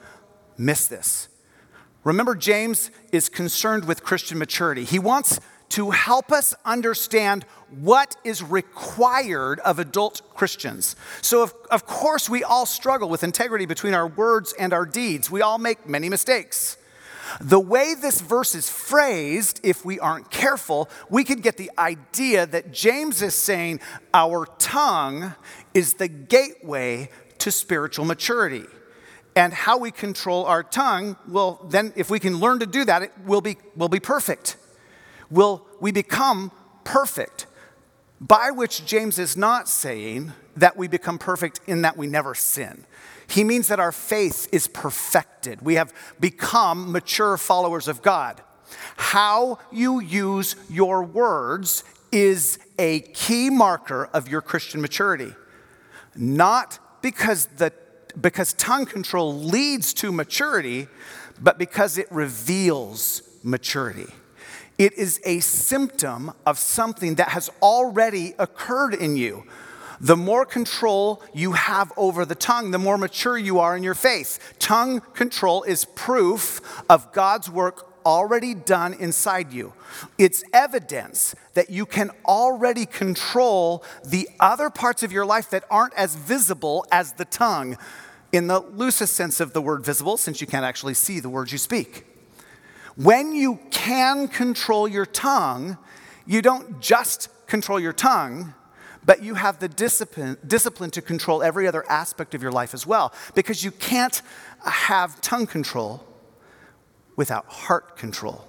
miss 0.57 0.87
this. 0.87 1.29
Remember, 2.05 2.35
James 2.35 2.91
is 3.13 3.29
concerned 3.29 3.85
with 3.85 4.03
Christian 4.03 4.39
maturity. 4.39 4.85
He 4.85 4.99
wants 4.99 5.41
to 5.71 5.91
help 5.91 6.33
us 6.33 6.55
understand 6.65 7.45
what 7.71 8.17
is 8.25 8.43
required 8.43 9.61
of 9.61 9.79
adult 9.79 10.23
Christians. 10.35 10.97
So, 11.21 11.43
of, 11.43 11.55
of 11.71 11.85
course, 11.85 12.29
we 12.29 12.43
all 12.43 12.65
struggle 12.65 13.09
with 13.11 13.23
integrity 13.23 13.67
between 13.67 13.93
our 13.93 14.07
words 14.07 14.55
and 14.59 14.73
our 14.73 14.87
deeds. 14.87 15.31
We 15.31 15.43
all 15.43 15.59
make 15.59 15.87
many 15.87 16.09
mistakes. 16.09 16.79
The 17.41 17.61
way 17.61 17.95
this 17.95 18.21
verse 18.21 18.55
is 18.55 18.69
phrased, 18.69 19.61
if 19.63 19.85
we 19.85 19.99
aren't 20.01 20.31
careful, 20.31 20.89
we 21.09 21.25
could 21.25 21.43
get 21.43 21.57
the 21.57 21.71
idea 21.79 22.47
that 22.47 22.73
James 22.73 23.23
is 23.23 23.35
saying 23.35 23.81
our 24.15 24.47
tongue 24.59 25.35
is 25.75 25.95
the 25.95 26.09
gateway 26.09 27.11
to 27.39 27.51
spiritual 27.51 28.05
maturity. 28.05 28.65
And 29.37 29.53
how 29.53 29.79
we 29.79 29.91
control 29.91 30.47
our 30.47 30.63
tongue, 30.63 31.17
well, 31.29 31.65
then 31.69 31.93
if 31.95 32.11
we 32.11 32.19
can 32.19 32.41
learn 32.41 32.59
to 32.59 32.67
do 32.67 32.85
that, 32.85 33.03
it 33.03 33.13
will 33.25 33.41
be, 33.41 33.57
will 33.77 33.89
be 33.89 34.01
perfect. 34.01 34.57
Will 35.31 35.65
we 35.81 35.93
become 35.93 36.51
perfect? 36.85 37.47
By 38.21 38.51
which 38.51 38.85
James 38.85 39.19
is 39.19 39.37
not 39.37 39.69
saying 39.69 40.33
that 40.57 40.77
we 40.77 40.89
become 40.89 41.19
perfect 41.19 41.61
in 41.69 41.83
that 41.83 41.97
we 41.97 42.09
never 42.09 42.35
sin. 42.35 42.85
He 43.29 43.45
means 43.45 43.69
that 43.69 43.79
our 43.79 43.93
faith 43.93 44.49
is 44.53 44.67
perfected. 44.67 45.63
We 45.63 45.75
have 45.75 45.93
become 46.19 46.91
mature 46.91 47.37
followers 47.37 47.87
of 47.87 48.03
God. 48.03 48.43
How 48.97 49.59
you 49.71 50.01
use 50.01 50.57
your 50.69 51.03
words 51.03 51.85
is 52.11 52.59
a 52.79 53.01
key 53.01 53.51
marker 53.51 54.09
of 54.13 54.29
your 54.29 54.41
Christian 54.41 54.81
maturity. 54.81 55.33
Not 56.17 56.79
because, 57.03 57.47
the, 57.47 57.73
because 58.21 58.55
tongue 58.55 58.87
control 58.87 59.35
leads 59.35 59.93
to 59.95 60.11
maturity, 60.11 60.89
but 61.41 61.59
because 61.59 61.99
it 61.99 62.11
reveals 62.11 63.23
maturity. 63.43 64.13
It 64.79 64.95
is 64.95 65.21
a 65.25 65.41
symptom 65.41 66.33
of 66.47 66.59
something 66.59 67.17
that 67.17 67.31
has 67.31 67.51
already 67.61 68.35
occurred 68.39 68.95
in 68.95 69.17
you. 69.17 69.45
The 70.01 70.17
more 70.17 70.47
control 70.47 71.23
you 71.35 71.53
have 71.53 71.93
over 71.97 72.25
the 72.25 72.35
tongue, 72.35 72.71
the 72.71 72.79
more 72.79 72.99
mature 72.99 73.37
you 73.37 73.59
are 73.59 73.77
in 73.77 73.83
your 73.83 73.95
faith. 73.95 74.55
Tongue 74.59 75.01
control 75.15 75.65
is 75.65 75.85
proof 75.85 76.61
of 76.89 77.13
God's 77.13 77.51
work 77.51 77.87
already 78.07 78.55
done 78.55 78.95
inside 78.95 79.53
you. 79.53 79.73
It's 80.17 80.43
evidence 80.53 81.35
that 81.55 81.69
you 81.69 81.85
can 81.85 82.11
already 82.25 82.87
control 82.87 83.85
the 84.05 84.29
other 84.41 84.71
parts 84.71 85.03
of 85.03 85.13
your 85.13 85.27
life 85.27 85.51
that 85.51 85.65
aren't 85.71 85.95
as 85.95 86.15
visible 86.15 86.87
as 86.91 87.13
the 87.15 87.25
tongue, 87.25 87.77
in 88.33 88.47
the 88.47 88.61
loosest 88.61 89.15
sense 89.15 89.41
of 89.41 89.53
the 89.53 89.61
word 89.61 89.85
visible, 89.85 90.17
since 90.17 90.41
you 90.41 90.47
can't 90.47 90.65
actually 90.65 90.95
see 90.95 91.19
the 91.21 91.29
words 91.29 91.53
you 91.53 91.59
speak. 91.59 92.07
When 92.97 93.35
you 93.35 93.61
can 93.71 94.29
control 94.29 94.89
your 94.89 95.07
tongue, 95.07 95.79
you 96.27 96.43
don't 96.43 96.81
just 96.81 97.29
control 97.47 97.81
your 97.81 97.93
tongue, 97.93 98.55
but 99.09 99.23
you 99.23 99.33
have 99.33 99.59
the 99.59 99.69
discipline, 99.69 100.37
discipline 100.47 100.91
to 100.91 101.01
control 101.01 101.43
every 101.43 101.67
other 101.67 101.83
aspect 101.91 102.35
of 102.35 102.43
your 102.43 102.53
life 102.53 102.75
as 102.75 102.87
well. 102.87 103.11
Because 103.35 103.65
you 103.65 103.71
can't 103.71 104.21
have 104.67 105.19
tongue 105.23 105.47
control 105.47 106.05
without 107.17 107.47
heart 107.47 107.97
control. 107.97 108.47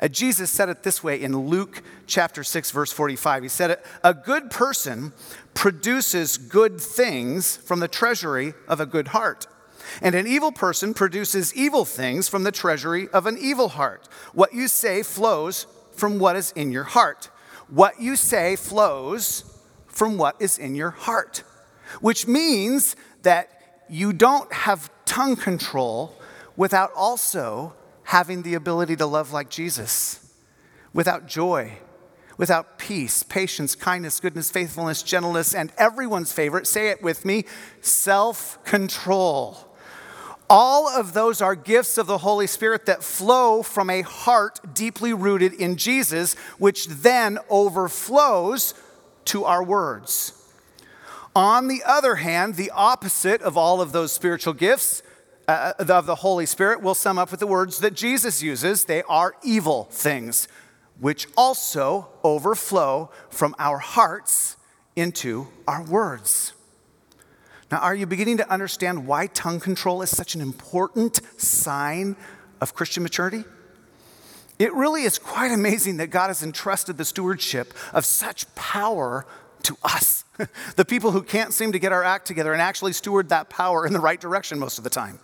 Uh, 0.00 0.08
Jesus 0.08 0.50
said 0.50 0.68
it 0.68 0.82
this 0.82 1.04
way 1.04 1.22
in 1.22 1.38
Luke 1.38 1.82
chapter 2.08 2.42
6, 2.42 2.72
verse 2.72 2.90
45. 2.90 3.44
He 3.44 3.48
said, 3.48 3.78
A 4.02 4.12
good 4.12 4.50
person 4.50 5.12
produces 5.54 6.36
good 6.36 6.80
things 6.80 7.56
from 7.56 7.78
the 7.78 7.86
treasury 7.86 8.54
of 8.66 8.80
a 8.80 8.86
good 8.86 9.06
heart. 9.08 9.46
And 10.02 10.16
an 10.16 10.26
evil 10.26 10.50
person 10.50 10.94
produces 10.94 11.54
evil 11.54 11.84
things 11.84 12.28
from 12.28 12.42
the 12.42 12.50
treasury 12.50 13.06
of 13.10 13.24
an 13.26 13.38
evil 13.40 13.68
heart. 13.68 14.08
What 14.32 14.52
you 14.52 14.66
say 14.66 15.04
flows 15.04 15.68
from 15.92 16.18
what 16.18 16.34
is 16.34 16.50
in 16.56 16.72
your 16.72 16.82
heart. 16.82 17.30
What 17.68 18.00
you 18.00 18.16
say 18.16 18.56
flows 18.56 19.52
from 19.96 20.18
what 20.18 20.36
is 20.38 20.58
in 20.58 20.74
your 20.74 20.90
heart, 20.90 21.42
which 22.02 22.26
means 22.26 22.96
that 23.22 23.48
you 23.88 24.12
don't 24.12 24.52
have 24.52 24.90
tongue 25.06 25.36
control 25.36 26.14
without 26.54 26.90
also 26.94 27.72
having 28.02 28.42
the 28.42 28.52
ability 28.52 28.94
to 28.94 29.06
love 29.06 29.32
like 29.32 29.48
Jesus, 29.48 30.34
without 30.92 31.26
joy, 31.26 31.78
without 32.36 32.78
peace, 32.78 33.22
patience, 33.22 33.74
kindness, 33.74 34.20
goodness, 34.20 34.50
faithfulness, 34.50 35.02
gentleness, 35.02 35.54
and 35.54 35.72
everyone's 35.78 36.30
favorite, 36.30 36.66
say 36.66 36.90
it 36.90 37.02
with 37.02 37.24
me, 37.24 37.46
self 37.80 38.62
control. 38.64 39.56
All 40.50 40.88
of 40.88 41.14
those 41.14 41.40
are 41.40 41.54
gifts 41.54 41.96
of 41.96 42.06
the 42.06 42.18
Holy 42.18 42.46
Spirit 42.46 42.84
that 42.84 43.02
flow 43.02 43.62
from 43.62 43.88
a 43.88 44.02
heart 44.02 44.60
deeply 44.74 45.14
rooted 45.14 45.54
in 45.54 45.76
Jesus, 45.76 46.34
which 46.58 46.86
then 46.86 47.38
overflows 47.48 48.74
to 49.26 49.44
our 49.44 49.62
words. 49.62 50.32
On 51.34 51.68
the 51.68 51.82
other 51.84 52.16
hand, 52.16 52.54
the 52.54 52.70
opposite 52.70 53.42
of 53.42 53.56
all 53.56 53.80
of 53.80 53.92
those 53.92 54.10
spiritual 54.12 54.54
gifts 54.54 55.02
uh, 55.48 55.74
of 55.78 56.06
the 56.06 56.16
Holy 56.16 56.46
Spirit 56.46 56.80
will 56.80 56.94
sum 56.94 57.18
up 57.18 57.30
with 57.30 57.40
the 57.40 57.46
words 57.46 57.78
that 57.80 57.94
Jesus 57.94 58.42
uses. 58.42 58.84
They 58.84 59.02
are 59.02 59.34
evil 59.42 59.84
things, 59.90 60.48
which 60.98 61.28
also 61.36 62.08
overflow 62.24 63.10
from 63.28 63.54
our 63.58 63.78
hearts 63.78 64.56
into 64.96 65.48
our 65.68 65.84
words. 65.84 66.54
Now, 67.70 67.78
are 67.78 67.94
you 67.94 68.06
beginning 68.06 68.38
to 68.38 68.50
understand 68.50 69.06
why 69.06 69.26
tongue 69.26 69.60
control 69.60 70.00
is 70.00 70.10
such 70.10 70.34
an 70.34 70.40
important 70.40 71.20
sign 71.36 72.16
of 72.60 72.74
Christian 72.74 73.02
maturity? 73.02 73.44
It 74.58 74.72
really 74.72 75.02
is 75.02 75.18
quite 75.18 75.52
amazing 75.52 75.98
that 75.98 76.08
God 76.08 76.28
has 76.28 76.42
entrusted 76.42 76.96
the 76.96 77.04
stewardship 77.04 77.74
of 77.92 78.04
such 78.04 78.52
power 78.54 79.26
to 79.64 79.76
us, 79.82 80.24
the 80.76 80.84
people 80.84 81.10
who 81.10 81.22
can't 81.22 81.52
seem 81.52 81.72
to 81.72 81.78
get 81.78 81.92
our 81.92 82.02
act 82.02 82.26
together 82.26 82.52
and 82.52 82.62
actually 82.62 82.92
steward 82.92 83.28
that 83.28 83.50
power 83.50 83.86
in 83.86 83.92
the 83.92 84.00
right 84.00 84.20
direction 84.20 84.58
most 84.58 84.78
of 84.78 84.84
the 84.84 84.90
time. 84.90 85.18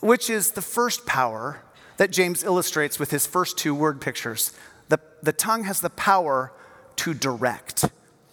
Which 0.00 0.30
is 0.30 0.52
the 0.52 0.62
first 0.62 1.04
power 1.06 1.60
that 1.96 2.10
James 2.10 2.42
illustrates 2.42 2.98
with 2.98 3.10
his 3.10 3.26
first 3.26 3.58
two 3.58 3.74
word 3.74 4.00
pictures. 4.00 4.52
The, 4.88 5.00
the 5.22 5.32
tongue 5.32 5.64
has 5.64 5.80
the 5.80 5.90
power 5.90 6.52
to 6.96 7.14
direct. 7.14 7.86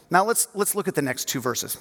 Now 0.09 0.25
let's, 0.25 0.47
let's 0.53 0.75
look 0.75 0.87
at 0.87 0.95
the 0.95 1.01
next 1.01 1.27
two 1.27 1.41
verses. 1.41 1.77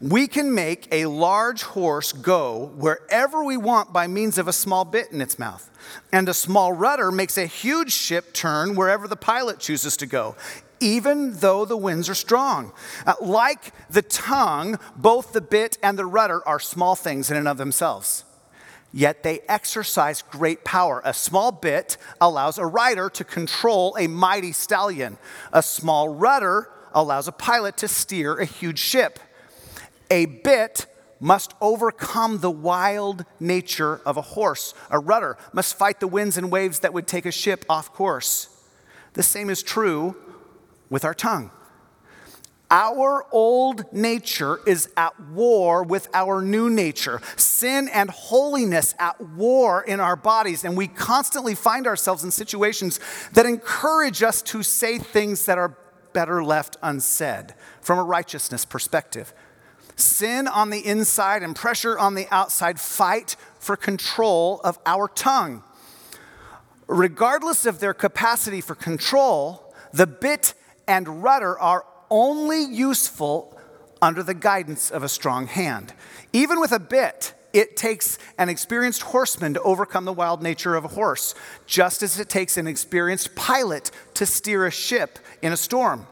We 0.00 0.28
can 0.28 0.54
make 0.54 0.86
a 0.92 1.06
large 1.06 1.62
horse 1.62 2.12
go 2.12 2.72
wherever 2.76 3.42
we 3.42 3.56
want 3.56 3.92
by 3.92 4.06
means 4.06 4.38
of 4.38 4.46
a 4.46 4.52
small 4.52 4.84
bit 4.84 5.10
in 5.10 5.20
its 5.20 5.38
mouth. 5.38 5.68
And 6.12 6.28
a 6.28 6.34
small 6.34 6.72
rudder 6.72 7.10
makes 7.10 7.36
a 7.36 7.46
huge 7.46 7.92
ship 7.92 8.32
turn 8.32 8.76
wherever 8.76 9.08
the 9.08 9.16
pilot 9.16 9.58
chooses 9.58 9.96
to 9.98 10.06
go, 10.06 10.36
even 10.80 11.38
though 11.38 11.64
the 11.64 11.76
winds 11.76 12.08
are 12.08 12.14
strong. 12.14 12.72
Uh, 13.06 13.14
like 13.20 13.72
the 13.90 14.02
tongue, 14.02 14.78
both 14.96 15.32
the 15.32 15.40
bit 15.40 15.78
and 15.82 15.98
the 15.98 16.06
rudder 16.06 16.46
are 16.46 16.60
small 16.60 16.94
things 16.94 17.30
in 17.30 17.36
and 17.36 17.48
of 17.48 17.58
themselves. 17.58 18.24
Yet 18.92 19.22
they 19.22 19.40
exercise 19.48 20.22
great 20.22 20.64
power. 20.64 21.02
A 21.04 21.12
small 21.12 21.52
bit 21.52 21.98
allows 22.20 22.56
a 22.56 22.64
rider 22.64 23.10
to 23.10 23.24
control 23.24 23.96
a 23.98 24.06
mighty 24.06 24.52
stallion. 24.52 25.18
A 25.52 25.62
small 25.62 26.08
rudder 26.08 26.70
allows 26.94 27.28
a 27.28 27.32
pilot 27.32 27.76
to 27.78 27.88
steer 27.88 28.36
a 28.36 28.46
huge 28.46 28.78
ship. 28.78 29.18
A 30.10 30.26
bit 30.26 30.86
must 31.20 31.54
overcome 31.60 32.38
the 32.38 32.50
wild 32.50 33.24
nature 33.40 34.00
of 34.06 34.16
a 34.16 34.22
horse. 34.22 34.74
A 34.90 34.98
rudder 34.98 35.36
must 35.52 35.76
fight 35.76 36.00
the 36.00 36.06
winds 36.06 36.36
and 36.36 36.50
waves 36.50 36.80
that 36.80 36.92
would 36.92 37.06
take 37.06 37.26
a 37.26 37.32
ship 37.32 37.64
off 37.68 37.92
course. 37.92 38.48
The 39.14 39.22
same 39.22 39.50
is 39.50 39.62
true 39.62 40.16
with 40.88 41.04
our 41.04 41.14
tongue. 41.14 41.50
Our 42.70 43.24
old 43.32 43.90
nature 43.94 44.60
is 44.66 44.90
at 44.96 45.18
war 45.30 45.82
with 45.82 46.08
our 46.12 46.42
new 46.42 46.68
nature. 46.68 47.20
Sin 47.36 47.88
and 47.88 48.10
holiness 48.10 48.94
at 48.98 49.18
war 49.20 49.82
in 49.82 50.00
our 50.00 50.16
bodies, 50.16 50.64
and 50.64 50.76
we 50.76 50.86
constantly 50.86 51.54
find 51.54 51.86
ourselves 51.86 52.24
in 52.24 52.30
situations 52.30 53.00
that 53.32 53.46
encourage 53.46 54.22
us 54.22 54.42
to 54.42 54.62
say 54.62 54.98
things 54.98 55.46
that 55.46 55.56
are 55.56 55.78
better 56.12 56.44
left 56.44 56.76
unsaid 56.82 57.54
from 57.80 57.98
a 57.98 58.04
righteousness 58.04 58.66
perspective. 58.66 59.32
Sin 59.98 60.46
on 60.46 60.70
the 60.70 60.86
inside 60.86 61.42
and 61.42 61.56
pressure 61.56 61.98
on 61.98 62.14
the 62.14 62.28
outside 62.30 62.78
fight 62.78 63.34
for 63.58 63.76
control 63.76 64.60
of 64.62 64.78
our 64.86 65.08
tongue. 65.08 65.64
Regardless 66.86 67.66
of 67.66 67.80
their 67.80 67.92
capacity 67.92 68.60
for 68.60 68.76
control, 68.76 69.74
the 69.92 70.06
bit 70.06 70.54
and 70.86 71.22
rudder 71.22 71.58
are 71.58 71.84
only 72.10 72.62
useful 72.62 73.58
under 74.00 74.22
the 74.22 74.34
guidance 74.34 74.90
of 74.90 75.02
a 75.02 75.08
strong 75.08 75.48
hand. 75.48 75.92
Even 76.32 76.60
with 76.60 76.70
a 76.70 76.78
bit, 76.78 77.34
it 77.52 77.76
takes 77.76 78.18
an 78.38 78.48
experienced 78.48 79.02
horseman 79.02 79.54
to 79.54 79.62
overcome 79.62 80.04
the 80.04 80.12
wild 80.12 80.42
nature 80.42 80.76
of 80.76 80.84
a 80.84 80.88
horse, 80.88 81.34
just 81.66 82.04
as 82.04 82.20
it 82.20 82.28
takes 82.28 82.56
an 82.56 82.68
experienced 82.68 83.34
pilot 83.34 83.90
to 84.14 84.24
steer 84.24 84.64
a 84.64 84.70
ship 84.70 85.18
in 85.42 85.52
a 85.52 85.56
storm. 85.56 86.06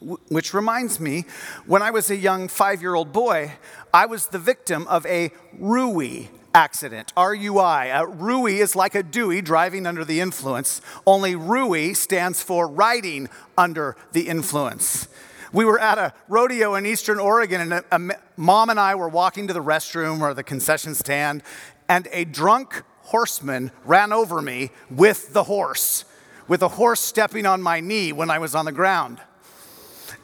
Which 0.00 0.54
reminds 0.54 0.98
me, 0.98 1.24
when 1.66 1.82
I 1.82 1.90
was 1.90 2.10
a 2.10 2.16
young 2.16 2.48
five 2.48 2.80
year 2.80 2.94
old 2.94 3.12
boy, 3.12 3.52
I 3.92 4.06
was 4.06 4.28
the 4.28 4.38
victim 4.38 4.86
of 4.88 5.06
a 5.06 5.30
Rui 5.58 6.26
accident. 6.54 7.12
R 7.16 7.34
U 7.34 7.58
I. 7.58 7.90
Uh, 7.90 8.04
Rui 8.04 8.58
is 8.58 8.76
like 8.76 8.94
a 8.94 9.02
Dewey 9.02 9.42
driving 9.42 9.86
under 9.86 10.04
the 10.04 10.20
influence, 10.20 10.80
only 11.06 11.34
Rui 11.34 11.94
stands 11.94 12.42
for 12.42 12.68
riding 12.68 13.28
under 13.56 13.96
the 14.12 14.28
influence. 14.28 15.08
We 15.52 15.64
were 15.66 15.78
at 15.78 15.98
a 15.98 16.14
rodeo 16.28 16.74
in 16.74 16.86
Eastern 16.86 17.18
Oregon, 17.18 17.60
and 17.60 17.72
a, 17.72 17.84
a, 17.90 18.16
mom 18.36 18.70
and 18.70 18.80
I 18.80 18.94
were 18.94 19.08
walking 19.08 19.48
to 19.48 19.52
the 19.52 19.62
restroom 19.62 20.20
or 20.20 20.32
the 20.32 20.42
concession 20.42 20.94
stand, 20.94 21.42
and 21.88 22.08
a 22.10 22.24
drunk 22.24 22.82
horseman 23.02 23.70
ran 23.84 24.12
over 24.12 24.40
me 24.40 24.70
with 24.90 25.34
the 25.34 25.44
horse, 25.44 26.06
with 26.48 26.60
the 26.60 26.70
horse 26.70 27.00
stepping 27.00 27.44
on 27.44 27.60
my 27.60 27.80
knee 27.80 28.12
when 28.12 28.30
I 28.30 28.38
was 28.38 28.54
on 28.54 28.64
the 28.64 28.72
ground. 28.72 29.20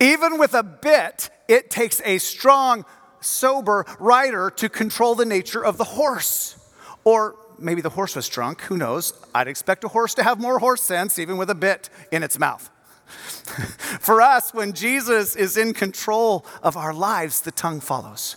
Even 0.01 0.39
with 0.39 0.55
a 0.55 0.63
bit, 0.63 1.31
it 1.49 1.71
takes 1.71 2.01
a 2.05 2.19
strong 2.19 2.85
sober 3.21 3.85
rider 3.99 4.51
to 4.51 4.69
control 4.69 5.15
the 5.15 5.25
nature 5.25 5.65
of 5.65 5.77
the 5.77 5.85
horse. 5.85 6.57
Or 7.05 7.37
maybe 7.59 7.81
the 7.81 7.91
horse 7.91 8.15
was 8.15 8.29
drunk, 8.29 8.63
who 8.63 8.77
knows? 8.77 9.13
I'd 9.35 9.49
expect 9.49 9.85
a 9.85 9.89
horse 9.89 10.15
to 10.15 10.23
have 10.23 10.41
more 10.41 10.59
horse 10.59 10.83
sense, 10.83 11.19
even 11.19 11.37
with 11.37 11.51
a 11.51 11.55
bit 11.55 11.91
in 12.13 12.23
its 12.23 12.39
mouth. 12.39 12.71
For 14.01 14.21
us, 14.21 14.53
when 14.53 14.73
Jesus 14.73 15.35
is 15.35 15.57
in 15.57 15.73
control 15.73 16.45
of 16.63 16.77
our 16.77 16.93
lives, 16.93 17.41
the 17.41 17.51
tongue 17.51 17.81
follows. 17.81 18.37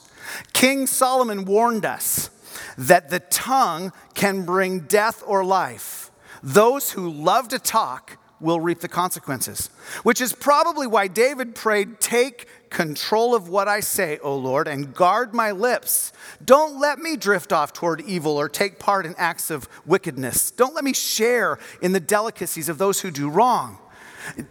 King 0.54 0.88
Solomon 0.88 1.46
warned 1.46 1.86
us 1.86 2.30
that 2.78 3.10
the 3.10 3.20
tongue 3.20 3.92
can 4.14 4.46
bring 4.46 4.82
death 4.82 5.24
or 5.26 5.44
life. 5.44 6.12
Those 6.42 6.92
who 6.92 7.10
love 7.10 7.50
to 7.50 7.60
talk 7.60 8.18
will 8.42 8.60
reap 8.60 8.80
the 8.80 8.88
consequences, 8.88 9.70
which 10.04 10.20
is 10.20 10.34
probably 10.34 10.88
why 10.88 11.08
David 11.08 11.56
prayed, 11.56 12.00
Take 12.00 12.48
control 12.70 13.36
of 13.36 13.48
what 13.48 13.68
I 13.68 13.82
say, 13.82 14.18
O 14.20 14.36
Lord, 14.36 14.68
and 14.68 14.94
guard 14.94 15.34
my 15.34 15.52
lips. 15.52 16.12
Don't 16.44 16.80
let 16.80 17.00
me 17.00 17.16
drift 17.16 17.54
off 17.54 17.74
toward 17.74 18.02
evil 18.02 18.38
or 18.38 18.50
take 18.50 18.80
part 18.80 19.06
in 19.06 19.14
acts 19.18 19.52
of 19.52 19.70
wickedness. 19.86 20.52
Don't 20.52 20.74
let 20.74 20.84
me 20.84 20.94
share 20.94 21.60
in 21.82 21.92
the 21.92 22.00
delicacies 22.00 22.70
of 22.70 22.78
those 22.78 23.02
who 23.02 23.12
do 23.12 23.30
wrong. 23.30 23.78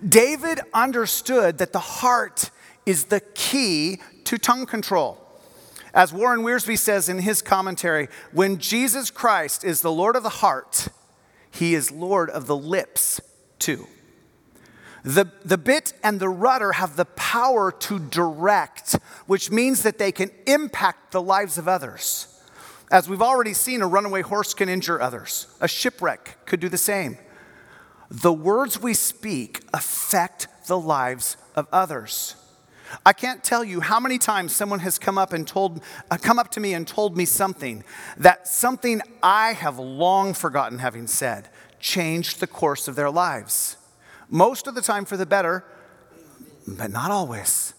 David 0.07 0.61
understood 0.72 1.59
that 1.59 1.72
the 1.72 1.79
heart 1.79 2.50
is 2.87 3.05
the 3.05 3.20
key 3.20 4.00
to 4.24 4.38
tongue 4.38 4.66
control. 4.66 5.18
As 5.92 6.12
Warren 6.12 6.42
Wiersbe 6.42 6.79
says 6.79 7.09
in 7.09 7.18
his 7.18 7.42
commentary, 7.42 8.09
when 8.33 8.59
Jesus 8.59 9.11
Christ 9.11 9.64
is 9.64 9.81
the 9.81 9.90
Lord 9.90 10.14
of 10.14 10.22
the 10.22 10.29
heart, 10.29 10.88
he 11.50 11.74
is 11.74 11.90
Lord 11.90 12.31
of 12.31 12.46
the 12.46 12.57
lips 12.57 13.20
too. 13.61 13.87
The, 15.03 15.31
the 15.44 15.57
bit 15.57 15.94
and 16.03 16.20
the 16.20 16.29
rudder 16.29 16.73
have 16.73 16.96
the 16.96 17.07
power 17.07 17.73
to 17.73 17.99
direct, 17.99 18.99
which 19.27 19.51
means 19.51 19.83
that 19.83 19.99
they 19.99 20.12
can 20.12 20.31
impact 20.46 21.12
the 21.12 21.23
lives 21.23 21.57
of 21.57 21.68
others. 21.68 22.27
As 22.90 23.09
we've 23.09 23.23
already 23.23 23.55
seen, 23.55 23.83
a 23.83 23.87
runaway 23.87 24.23
horse 24.23 24.53
can 24.53 24.68
injure 24.68 25.01
others, 25.01 25.46
a 25.61 25.68
shipwreck 25.68 26.38
could 26.44 26.61
do 26.61 26.68
the 26.68 26.79
same. 26.79 27.18
The 28.11 28.33
words 28.33 28.83
we 28.83 28.92
speak 28.92 29.61
affect 29.73 30.49
the 30.66 30.79
lives 30.79 31.37
of 31.55 31.68
others. 31.73 32.35
I 33.07 33.12
can't 33.12 33.44
tell 33.44 33.62
you 33.62 33.81
how 33.81 34.01
many 34.01 34.18
times 34.18 34.55
someone 34.55 34.81
has 34.81 34.99
come 34.99 35.16
up 35.16 35.33
and 35.33 35.46
told 35.46 35.81
uh, 36.11 36.16
come 36.20 36.40
up 36.40 36.51
to 36.53 36.61
me 36.61 36.75
and 36.75 36.87
told 36.87 37.16
me 37.16 37.25
something 37.25 37.85
that 38.16 38.49
something 38.49 39.01
I 39.23 39.53
have 39.53 39.79
long 39.79 40.35
forgotten 40.35 40.81
having 40.81 41.07
said 41.07 41.49
changed 41.81 42.40
the 42.40 42.47
course 42.47 42.88
of 42.88 42.97
their 42.97 43.11
lives 43.11 43.77
most 44.31 44.66
of 44.66 44.75
the 44.75 44.81
time 44.81 45.05
for 45.05 45.16
the 45.16 45.27
better, 45.27 45.64
but 46.66 46.90
not 46.90 47.11
always. 47.11 47.75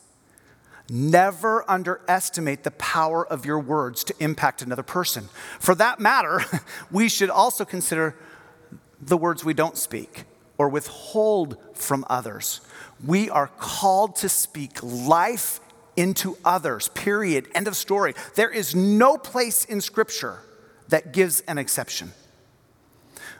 Never 0.90 1.70
underestimate 1.70 2.64
the 2.64 2.72
power 2.72 3.26
of 3.26 3.46
your 3.46 3.60
words 3.60 4.04
to 4.06 4.14
impact 4.20 4.62
another 4.62 4.84
person. 4.84 5.30
For 5.60 5.74
that 5.76 6.00
matter, 6.00 6.44
we 6.92 7.08
should 7.08 7.30
also 7.30 7.64
consider 7.64 8.16
the 9.00 9.18
words 9.18 9.46
we 9.46 9.54
don't 9.54 9.78
speak 9.78 10.26
or 10.58 10.68
withhold 10.68 11.58
from 11.74 12.06
others. 12.10 12.62
We 13.06 13.30
are 13.30 13.48
called 13.58 14.18
to 14.18 14.30
speak 14.30 14.84
life 14.84 15.60
into 15.96 16.38
others, 16.44 16.90
period. 16.90 17.48
End 17.56 17.68
of 17.68 17.76
story. 17.76 18.14
There 18.36 18.50
is 18.50 18.76
no 18.76 19.18
place 19.18 19.66
in 19.66 19.82
Scripture 19.82 20.40
that 20.90 21.14
gives 21.14 21.40
an 21.42 21.58
exception. 21.58 22.12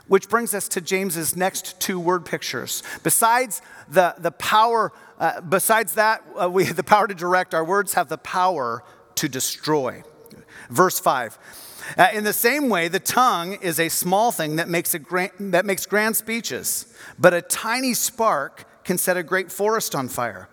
Which 0.08 0.28
brings 0.28 0.54
us 0.54 0.68
to 0.68 0.80
James's 0.80 1.36
next 1.36 1.80
two 1.80 1.98
word 1.98 2.24
pictures. 2.24 2.82
Besides 3.02 3.62
the, 3.88 4.14
the 4.18 4.32
power, 4.32 4.92
uh, 5.18 5.40
besides 5.40 5.94
that, 5.94 6.22
uh, 6.40 6.50
we 6.50 6.64
have 6.66 6.76
the 6.82 6.84
power 6.84 7.06
to 7.06 7.14
direct, 7.14 7.54
our 7.54 7.64
words 7.64 7.94
have 7.94 8.08
the 8.08 8.18
power 8.18 8.82
to 9.16 9.28
destroy. 9.28 10.02
Verse 10.68 10.98
5. 10.98 11.38
Uh, 11.98 12.08
in 12.12 12.24
the 12.24 12.32
same 12.32 12.68
way, 12.68 12.88
the 12.88 13.00
tongue 13.00 13.54
is 13.54 13.78
a 13.78 13.88
small 13.88 14.32
thing 14.32 14.56
that 14.56 14.68
makes, 14.68 14.94
a 14.94 14.98
grand, 14.98 15.32
that 15.38 15.66
makes 15.66 15.84
grand 15.86 16.16
speeches, 16.16 16.86
but 17.18 17.34
a 17.34 17.42
tiny 17.42 17.94
spark 17.94 18.64
can 18.84 18.98
set 18.98 19.16
a 19.16 19.22
great 19.22 19.50
forest 19.50 19.94
on 19.94 20.08
fire. 20.08 20.48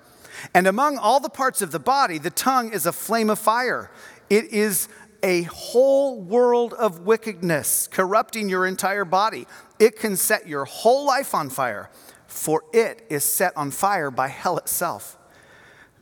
And 0.53 0.67
among 0.67 0.97
all 0.97 1.19
the 1.19 1.29
parts 1.29 1.61
of 1.61 1.71
the 1.71 1.79
body, 1.79 2.17
the 2.17 2.29
tongue 2.29 2.71
is 2.71 2.85
a 2.85 2.91
flame 2.91 3.29
of 3.29 3.39
fire. 3.39 3.91
It 4.29 4.45
is 4.45 4.87
a 5.23 5.43
whole 5.43 6.19
world 6.21 6.73
of 6.73 7.01
wickedness 7.01 7.87
corrupting 7.87 8.49
your 8.49 8.65
entire 8.65 9.05
body. 9.05 9.47
It 9.79 9.97
can 9.97 10.15
set 10.15 10.47
your 10.47 10.65
whole 10.65 11.05
life 11.05 11.33
on 11.33 11.49
fire, 11.49 11.89
for 12.27 12.63
it 12.73 13.05
is 13.09 13.23
set 13.23 13.55
on 13.55 13.71
fire 13.71 14.11
by 14.11 14.27
hell 14.27 14.57
itself. 14.57 15.17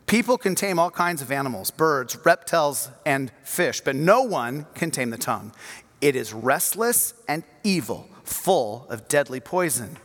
People 0.05 0.37
can 0.37 0.55
tame 0.55 0.79
all 0.79 0.89
kinds 0.89 1.21
of 1.21 1.31
animals, 1.31 1.69
birds, 1.69 2.17
reptiles, 2.25 2.89
and 3.05 3.31
fish, 3.43 3.81
but 3.81 3.95
no 3.95 4.21
one 4.21 4.65
can 4.73 4.89
tame 4.89 5.09
the 5.09 5.17
tongue. 5.17 5.51
It 5.99 6.15
is 6.15 6.33
restless 6.33 7.13
and 7.27 7.43
evil, 7.63 8.07
full 8.23 8.87
of 8.89 9.07
deadly 9.07 9.39
poison. 9.39 9.97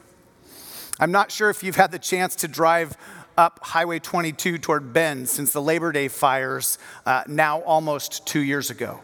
I'm 0.98 1.12
not 1.12 1.30
sure 1.30 1.50
if 1.50 1.62
you've 1.62 1.76
had 1.76 1.92
the 1.92 1.98
chance 1.98 2.34
to 2.36 2.48
drive 2.48 2.96
up 3.36 3.60
Highway 3.62 3.98
22 3.98 4.58
toward 4.58 4.92
Bend 4.92 5.28
since 5.28 5.52
the 5.52 5.62
Labor 5.62 5.92
Day 5.92 6.08
fires, 6.08 6.78
uh, 7.06 7.24
now 7.26 7.60
almost 7.62 8.26
two 8.26 8.40
years 8.40 8.70
ago. 8.70 9.00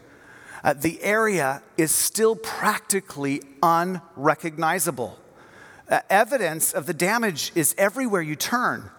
Uh, 0.63 0.75
the 0.75 1.03
area 1.03 1.63
is 1.77 1.91
still 1.91 2.37
practically 2.37 3.43
unrecognizable. 3.63 5.19
Uh, 5.89 6.01
evidence 6.11 6.73
of 6.73 6.87
the 6.87 6.95
damage 6.95 7.53
is 7.55 7.75
everywhere 7.79 8.23
you 8.23 8.37
turn. 8.37 8.91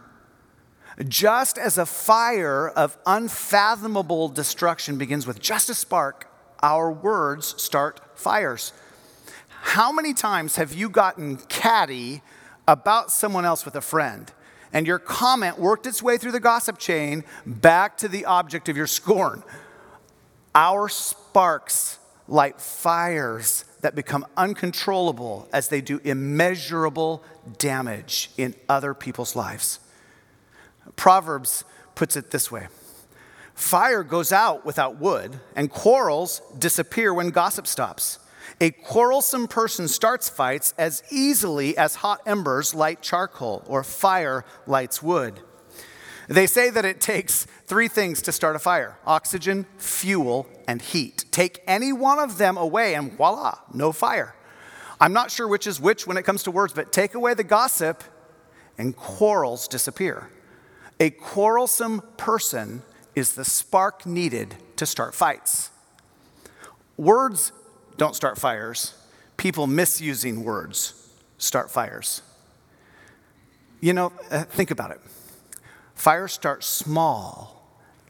Just 1.08 1.58
as 1.58 1.78
a 1.78 1.86
fire 1.86 2.70
of 2.70 2.98
unfathomable 3.06 4.30
destruction 4.30 4.98
begins 4.98 5.26
with 5.28 5.39
just 5.39 5.70
a 5.70 5.76
spark, 5.76 6.30
our 6.62 6.92
words 6.92 7.62
start 7.62 8.02
fires. 8.15 8.74
How 9.62 9.92
many 9.92 10.13
times 10.13 10.56
have 10.56 10.74
you 10.74 10.89
gotten 10.89 11.38
catty 11.38 12.22
about 12.68 13.12
someone 13.12 13.46
else 13.46 13.65
with 13.65 13.76
a 13.76 13.82
friend? 13.82 14.32
And 14.73 14.86
your 14.86 14.99
comment 14.99 15.60
worked 15.60 15.86
its 15.86 16.01
way 16.01 16.17
through 16.17 16.32
the 16.32 16.39
gossip 16.39 16.77
chain 16.77 17.23
back 17.45 17.97
to 17.97 18.08
the 18.08 18.25
object 18.25 18.69
of 18.69 18.77
your 18.77 18.88
scorn. 18.88 19.43
Our 20.53 20.89
sparks 20.89 21.99
light 22.27 22.62
fires 22.62 23.65
that 23.82 23.95
become 23.95 24.25
uncontrollable 24.38 25.47
as 25.51 25.69
they 25.69 25.82
do 25.82 25.99
immeasurable 26.03 27.23
damage 27.58 28.32
in 28.38 28.55
other 28.67 28.93
people's 28.93 29.36
lives. 29.36 29.79
Proverbs 30.95 31.63
puts 31.95 32.15
it 32.15 32.32
this 32.32 32.51
way 32.51 32.67
Fire 33.55 34.03
goes 34.03 34.32
out 34.32 34.65
without 34.65 34.99
wood, 34.99 35.38
and 35.53 35.69
quarrels 35.69 36.41
disappear 36.58 37.13
when 37.13 37.29
gossip 37.29 37.67
stops. 37.67 38.19
A 38.62 38.72
quarrelsome 38.72 39.48
person 39.48 39.88
starts 39.88 40.28
fights 40.28 40.74
as 40.78 41.02
easily 41.10 41.78
as 41.78 41.95
hot 41.95 42.19
embers 42.26 42.76
light 42.76 43.02
charcoal 43.02 43.63
or 43.67 43.84
fire 43.86 44.43
lights 44.67 45.02
wood. 45.02 45.39
They 46.28 46.45
say 46.45 46.69
that 46.69 46.84
it 46.84 47.00
takes 47.00 47.45
three 47.65 47.88
things 47.88 48.22
to 48.24 48.32
start 48.32 48.58
a 48.58 48.60
fire 48.60 48.98
oxygen, 49.08 49.65
fuel, 49.78 50.48
and 50.67 50.82
heat. 50.82 51.24
Take 51.32 51.63
any 51.65 51.93
one 51.93 52.19
of 52.19 52.38
them 52.38 52.58
away, 52.58 52.95
and 52.95 53.13
voila, 53.13 53.60
no 53.74 53.91
fire. 53.93 54.36
I'm 55.00 55.13
not 55.13 55.32
sure 55.32 55.48
which 55.48 55.65
is 55.65 55.80
which 55.80 56.06
when 56.06 56.17
it 56.17 56.24
comes 56.24 56.43
to 56.43 56.52
words, 56.52 56.74
but 56.74 56.91
take 56.91 57.15
away 57.15 57.34
the 57.34 57.45
gossip, 57.45 58.04
and 58.78 58.95
quarrels 58.95 59.67
disappear. 59.69 60.30
A 61.00 61.10
quarrelsome 61.12 62.04
person 62.17 62.84
is 63.15 63.34
the 63.34 63.45
spark 63.45 64.06
needed 64.06 64.56
to 64.76 64.86
start 64.86 65.15
fights. 65.15 65.72
Words 66.98 67.54
don't 68.00 68.16
start 68.16 68.40
fires, 68.40 68.96
people 69.38 69.68
misusing 69.68 70.44
words 70.44 70.94
start 71.38 71.70
fires. 71.70 72.22
You 73.82 73.94
know, 73.94 74.12
uh, 74.32 74.44
think 74.44 74.72
about 74.72 74.92
it. 74.92 75.00
Fires 75.96 76.32
start 76.32 76.64
small 76.64 77.56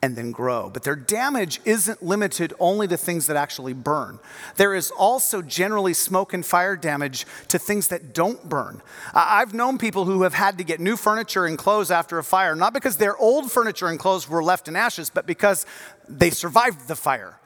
and 0.02 0.16
then 0.16 0.32
grow. 0.32 0.70
But 0.70 0.84
their 0.84 0.96
damage 0.96 1.60
isn't 1.66 2.02
limited 2.02 2.54
only 2.60 2.88
to 2.88 2.98
things 2.98 3.28
that 3.28 3.36
actually 3.36 3.74
burn. 3.74 4.20
There 4.56 4.74
is 4.74 4.92
also 4.92 5.42
generally 5.42 5.94
smoke 5.94 6.34
and 6.34 6.46
fire 6.46 6.76
damage 6.76 7.26
to 7.50 7.60
things 7.60 7.90
that 7.90 8.14
don't 8.14 8.48
burn. 8.48 8.82
I've 9.14 9.54
known 9.54 9.78
people 9.78 10.06
who 10.06 10.22
have 10.22 10.36
had 10.36 10.58
to 10.60 10.64
get 10.64 10.80
new 10.80 10.96
furniture 10.96 11.46
and 11.46 11.58
clothes 11.58 11.92
after 11.92 12.18
a 12.18 12.24
fire, 12.24 12.56
not 12.56 12.74
because 12.74 12.98
their 12.98 13.18
old 13.18 13.52
furniture 13.52 13.88
and 13.88 14.00
clothes 14.00 14.30
were 14.30 14.44
left 14.44 14.68
in 14.68 14.76
ashes, 14.76 15.10
but 15.10 15.26
because 15.26 15.66
they 16.08 16.30
survived 16.30 16.88
the 16.88 16.96
fire. 16.96 17.40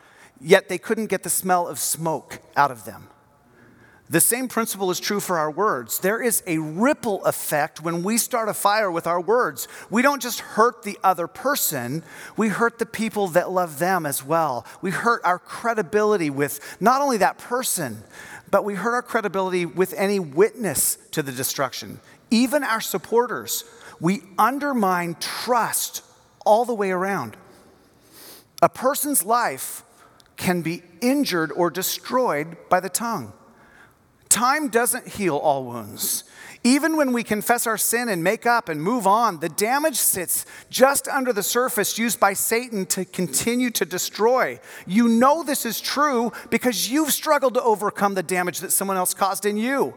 Yet 0.44 0.68
they 0.68 0.78
couldn't 0.78 1.08
get 1.08 1.24
the 1.24 1.30
smell 1.30 1.68
of 1.68 1.80
smoke 1.80 2.40
out 2.56 2.70
of 2.70 2.84
them. 2.86 3.08
The 4.10 4.20
same 4.20 4.48
principle 4.50 4.92
is 4.92 5.00
true 5.00 5.22
for 5.22 5.40
our 5.40 5.50
words. 5.50 6.00
There 6.00 6.22
is 6.22 6.44
a 6.46 6.58
ripple 6.58 7.24
effect 7.26 7.82
when 7.82 8.04
we 8.04 8.18
start 8.18 8.50
a 8.50 8.54
fire 8.54 8.92
with 8.92 9.08
our 9.08 9.22
words. 9.22 9.68
We 9.90 10.02
don't 10.02 10.22
just 10.22 10.42
hurt 10.42 10.84
the 10.84 11.00
other 11.04 11.26
person, 11.26 12.04
we 12.36 12.50
hurt 12.50 12.78
the 12.78 12.86
people 12.86 13.30
that 13.30 13.50
love 13.50 13.80
them 13.80 14.06
as 14.06 14.24
well. 14.24 14.68
We 14.82 14.92
hurt 14.92 15.22
our 15.24 15.40
credibility 15.40 16.30
with 16.30 16.78
not 16.80 17.02
only 17.02 17.18
that 17.18 17.38
person, 17.38 18.04
but 18.52 18.66
we 18.66 18.76
hurt 18.76 18.94
our 18.94 19.02
credibility 19.02 19.66
with 19.66 19.94
any 19.98 20.20
witness 20.20 20.98
to 21.12 21.24
the 21.24 21.32
destruction, 21.32 22.00
even 22.30 22.64
our 22.64 22.82
supporters. 22.82 23.64
We 24.00 24.22
undermine 24.38 25.16
trust 25.20 26.04
all 26.46 26.66
the 26.66 26.74
way 26.76 26.92
around. 26.92 27.38
A 28.62 28.70
person's 28.70 29.26
life 29.26 29.84
can 30.38 30.62
be 30.62 30.84
injured 31.02 31.52
or 31.52 31.70
destroyed 31.70 32.58
by 32.70 32.80
the 32.80 32.90
tongue. 32.90 33.34
Time 34.30 34.68
doesn't 34.70 35.08
heal 35.08 35.38
all 35.38 35.66
wounds. 35.66 36.24
Even 36.64 36.96
when 36.96 37.12
we 37.12 37.24
confess 37.24 37.68
our 37.68 37.78
sin 37.78 38.08
and 38.08 38.24
make 38.24 38.46
up 38.46 38.70
and 38.70 38.82
move 38.82 39.06
on, 39.06 39.42
the 39.42 39.50
damage 39.50 39.98
sits 39.98 40.46
just 40.70 41.08
under 41.10 41.34
the 41.34 41.44
surface 41.44 41.98
used 41.98 42.20
by 42.20 42.34
Satan 42.34 42.86
to 42.88 43.04
continue 43.04 43.70
to 43.72 43.86
destroy. 43.86 44.60
You 44.88 45.10
know 45.10 45.44
this 45.44 45.66
is 45.66 45.82
true 45.82 46.32
because 46.50 46.90
you've 46.90 47.12
struggled 47.12 47.54
to 47.56 47.62
overcome 47.62 48.14
the 48.14 48.24
damage 48.24 48.62
that 48.62 48.72
someone 48.72 48.96
else 48.96 49.14
caused 49.14 49.46
in 49.46 49.58
you. 49.58 49.94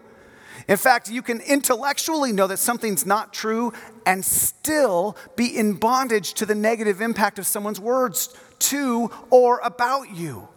In 0.68 0.76
fact, 0.76 1.08
you 1.08 1.22
can 1.22 1.40
intellectually 1.40 2.32
know 2.32 2.48
that 2.48 2.58
something's 2.58 3.06
not 3.06 3.32
true 3.32 3.72
and 4.04 4.24
still 4.24 5.16
be 5.36 5.56
in 5.56 5.74
bondage 5.74 6.34
to 6.34 6.46
the 6.46 6.54
negative 6.54 7.00
impact 7.00 7.38
of 7.38 7.46
someone's 7.46 7.78
words 7.78 8.34
to 8.58 9.10
or 9.30 9.60
about 9.60 10.14
you. 10.14 10.48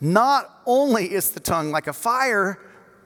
Not 0.00 0.60
only 0.66 1.12
is 1.12 1.30
the 1.30 1.40
tongue 1.40 1.70
like 1.70 1.86
a 1.86 1.92
fire, 1.92 2.58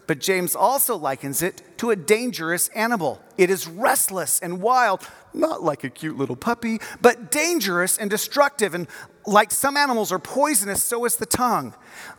but 0.07 0.19
James 0.19 0.55
also 0.57 0.97
likens 0.97 1.43
it 1.43 1.63
to 1.79 1.91
a 1.91 1.97
dangerous 1.97 2.69
animal. 2.69 3.21
It 3.39 3.51
is 3.51 3.69
restless 3.69 4.41
and 4.41 4.61
wild, 4.61 5.07
not 5.33 5.63
like 5.63 5.85
a 5.85 5.91
cute 5.91 6.17
little 6.17 6.37
puppy, 6.37 6.81
but 7.01 7.31
dangerous 7.31 7.99
and 7.99 8.11
destructive. 8.11 8.75
And 8.75 8.89
like 9.27 9.51
some 9.51 9.77
animals 9.77 10.13
are 10.13 10.19
poisonous, 10.19 10.83
so 10.83 11.05
is 11.05 11.17
the 11.17 11.27
tongue. 11.27 11.75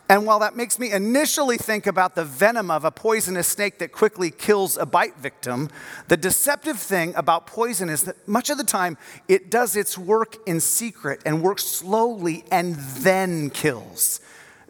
And 0.08 0.26
while 0.26 0.38
that 0.40 0.56
makes 0.56 0.78
me 0.78 0.92
initially 0.92 1.56
think 1.56 1.86
about 1.86 2.14
the 2.14 2.24
venom 2.24 2.70
of 2.70 2.84
a 2.84 2.90
poisonous 2.90 3.48
snake 3.48 3.78
that 3.78 3.92
quickly 3.92 4.30
kills 4.30 4.76
a 4.76 4.86
bite 4.86 5.16
victim, 5.18 5.70
the 6.08 6.16
deceptive 6.16 6.78
thing 6.78 7.14
about 7.16 7.46
poison 7.46 7.88
is 7.88 8.04
that 8.04 8.26
much 8.26 8.50
of 8.50 8.58
the 8.58 8.64
time 8.64 8.96
it 9.28 9.50
does 9.50 9.76
its 9.76 9.96
work 9.96 10.36
in 10.46 10.60
secret 10.60 11.20
and 11.24 11.42
works 11.42 11.64
slowly 11.64 12.44
and 12.50 12.76
then 12.76 13.50
kills. 13.50 14.20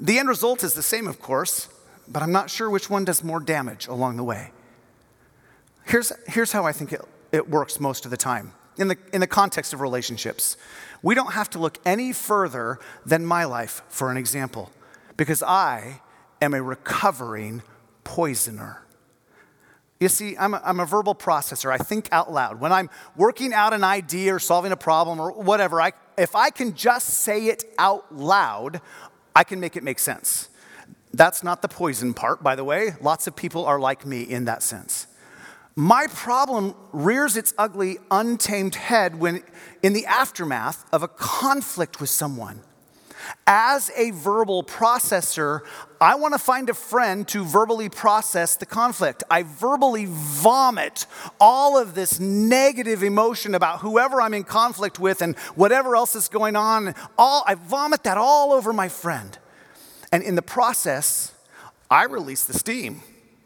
The 0.01 0.19
end 0.19 0.29
result 0.29 0.65
is 0.65 0.75
the 0.75 0.83
same, 0.83 1.07
of 1.07 1.21
course 1.21 1.69
but 2.09 2.23
I'm 2.23 2.33
not 2.33 2.51
sure 2.51 2.69
which 2.71 2.91
one 2.91 3.05
does 3.05 3.25
more 3.25 3.41
damage 3.41 3.87
along 3.87 4.17
the 4.17 4.25
way. 4.25 4.53
Here's, 5.85 6.13
here's 6.27 6.53
how 6.53 6.65
I 6.65 6.73
think 6.73 6.93
it, 6.93 7.01
it 7.33 7.49
works 7.49 7.79
most 7.79 8.05
of 8.05 8.11
the 8.11 8.17
time 8.17 8.53
in 8.77 8.89
the, 8.89 8.97
in 9.13 9.21
the 9.21 9.27
context 9.27 9.73
of 9.73 9.81
relationships. 9.81 10.57
We 11.03 11.15
don't 11.15 11.33
have 11.33 11.51
to 11.51 11.59
look 11.59 11.79
any 11.85 12.13
further 12.13 12.79
than 13.05 13.27
my 13.27 13.45
life 13.45 13.83
for 13.89 14.11
an 14.11 14.17
example, 14.17 14.71
because 15.17 15.43
I 15.43 16.01
am 16.41 16.55
a 16.55 16.63
recovering 16.63 17.63
poisoner. 18.05 18.83
You 20.01 20.09
see, 20.09 20.37
I'm 20.37 20.55
a, 20.55 20.63
I'm 20.65 20.81
a 20.81 20.87
verbal 20.87 21.15
processor. 21.15 21.71
I 21.71 21.79
think 21.79 22.09
out 22.11 22.33
loud. 22.33 22.61
When 22.61 22.73
I'm 22.73 22.91
working 23.17 23.55
out 23.55 23.73
an 23.73 23.85
idea 23.85 24.35
or 24.35 24.39
solving 24.39 24.73
a 24.73 24.77
problem 24.77 25.21
or 25.21 25.33
whatever, 25.33 25.81
I, 25.81 25.93
if 26.19 26.35
I 26.35 26.51
can 26.51 26.75
just 26.75 27.09
say 27.09 27.47
it 27.47 27.65
out 27.79 28.15
loud, 28.15 28.81
I 29.37 29.45
can 29.45 29.61
make 29.61 29.77
it 29.77 29.83
make 29.83 29.99
sense. 29.99 30.49
That's 31.15 31.45
not 31.45 31.63
the 31.63 31.69
poison 31.69 32.13
part, 32.13 32.43
by 32.43 32.57
the 32.57 32.65
way. 32.65 32.95
Lots 33.01 33.29
of 33.29 33.37
people 33.37 33.65
are 33.67 33.79
like 33.79 34.05
me 34.05 34.23
in 34.23 34.47
that 34.47 34.63
sense. 34.63 35.07
My 35.77 36.09
problem 36.09 36.75
rears 36.93 37.37
its 37.37 37.55
ugly, 37.57 37.99
untamed 38.11 38.75
head 38.75 39.21
when, 39.21 39.43
in 39.83 39.93
the 39.93 40.07
aftermath 40.07 40.85
of 40.93 41.03
a 41.03 41.09
conflict 41.09 42.01
with 42.01 42.11
someone. 42.11 42.61
As 43.47 43.91
a 43.97 44.11
verbal 44.11 44.65
processor, 44.65 45.61
I 46.01 46.17
want 46.17 46.35
to 46.35 46.39
find 46.39 46.69
a 46.69 46.75
friend 46.75 47.27
to 47.29 47.45
verbally 47.45 47.89
process 47.89 48.57
the 48.57 48.67
conflict. 48.67 49.23
I 49.31 49.45
verbally 49.45 50.07
vomit 50.09 51.07
all 51.41 51.79
of 51.79 51.95
this 51.95 52.21
negative 52.21 53.03
emotion 53.03 53.55
about 53.55 53.81
whoever 53.81 54.21
I'm 54.21 54.35
in 54.35 54.45
conflict 54.45 54.99
with 54.99 55.23
and 55.23 55.37
whatever 55.55 55.97
else 55.97 56.15
is 56.17 56.29
going 56.29 56.57
on. 56.57 56.95
All, 57.17 57.45
I 57.47 57.55
vomit 57.55 58.03
that 58.03 58.19
all 58.19 58.53
over 58.53 58.73
my 58.73 58.89
friend. 58.89 59.39
And 60.15 60.23
in 60.23 60.37
the 60.37 60.43
process, 60.43 61.33
I 61.91 62.05
release 62.05 62.45
the 62.45 62.53
steam. 62.53 63.03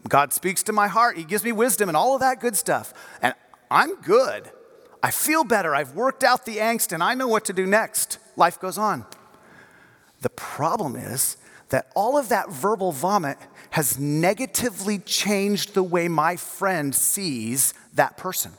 God 0.07 0.33
speaks 0.33 0.61
to 0.61 0.71
my 0.71 0.87
heart, 0.87 1.17
He 1.17 1.23
gives 1.23 1.43
me 1.43 1.51
wisdom 1.51 1.89
and 1.89 1.97
all 1.97 2.13
of 2.13 2.21
that 2.21 2.39
good 2.39 2.55
stuff. 2.55 2.93
And 3.23 3.33
I'm 3.71 3.95
good. 4.01 4.51
I 5.01 5.09
feel 5.09 5.43
better. 5.43 5.73
I've 5.73 5.95
worked 5.95 6.23
out 6.23 6.45
the 6.45 6.57
angst 6.57 6.91
and 6.91 7.01
I 7.01 7.15
know 7.15 7.27
what 7.27 7.45
to 7.45 7.53
do 7.53 7.65
next. 7.65 8.19
Life 8.35 8.59
goes 8.59 8.77
on. 8.77 9.07
The 10.21 10.29
problem 10.29 10.95
is 10.95 11.37
that 11.69 11.91
all 11.95 12.19
of 12.19 12.29
that 12.29 12.51
verbal 12.51 12.91
vomit 12.91 13.39
has 13.71 13.97
negatively 13.97 14.99
changed 14.99 15.73
the 15.73 15.81
way 15.81 16.07
my 16.07 16.35
friend 16.35 16.93
sees 16.93 17.73
that 17.95 18.15
person. 18.15 18.51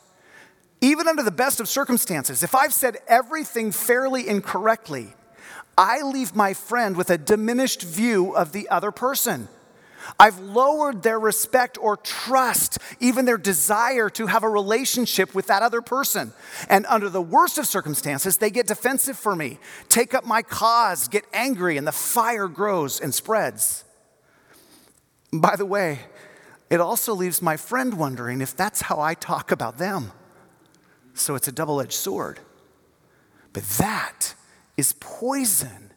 Even 0.81 1.07
under 1.07 1.23
the 1.23 1.31
best 1.31 1.61
of 1.61 1.69
circumstances, 1.69 2.43
if 2.43 2.57
I've 2.57 2.75
said 2.75 2.97
everything 3.07 3.71
fairly 3.71 4.29
and 4.29 4.43
correctly, 4.43 5.15
I 5.81 6.03
leave 6.03 6.37
my 6.37 6.53
friend 6.53 6.95
with 6.95 7.09
a 7.09 7.17
diminished 7.17 7.81
view 7.81 8.37
of 8.37 8.53
the 8.53 8.69
other 8.69 8.91
person. 8.91 9.49
I've 10.19 10.39
lowered 10.39 11.03
their 11.03 11.19
respect 11.19 11.79
or 11.81 11.97
trust, 11.97 12.77
even 13.01 13.25
their 13.25 13.39
desire 13.39 14.11
to 14.11 14.27
have 14.27 14.43
a 14.43 14.49
relationship 14.49 15.35
with 15.35 15.47
that 15.47 15.63
other 15.63 15.81
person. 15.81 16.35
And 16.69 16.85
under 16.85 17.09
the 17.09 17.23
worst 17.23 17.57
of 17.57 17.65
circumstances, 17.67 18.37
they 18.37 18.51
get 18.51 18.67
defensive 18.67 19.19
for 19.19 19.35
me, 19.35 19.59
take 19.89 20.13
up 20.13 20.27
my 20.27 20.43
cause, 20.43 21.09
get 21.09 21.25
angry, 21.33 21.79
and 21.79 21.87
the 21.87 21.93
fire 21.93 22.47
grows 22.47 23.01
and 23.01 23.15
spreads. 23.15 23.85
By 25.33 25.57
the 25.57 25.65
way, 25.65 26.01
it 26.69 26.83
also 26.83 27.15
leaves 27.15 27.41
my 27.41 27.57
friend 27.57 27.95
wondering 27.95 28.43
if 28.43 28.55
that's 28.55 28.83
how 28.83 29.01
I 29.01 29.15
talk 29.15 29.51
about 29.51 29.79
them. 29.79 30.13
So 31.15 31.37
it's 31.37 31.49
a 31.49 31.53
double 31.53 31.81
edged 31.81 31.95
sword. 31.95 32.39
But 33.55 33.63
that 33.79 34.35
is 34.81 34.95
poison. 34.95 35.93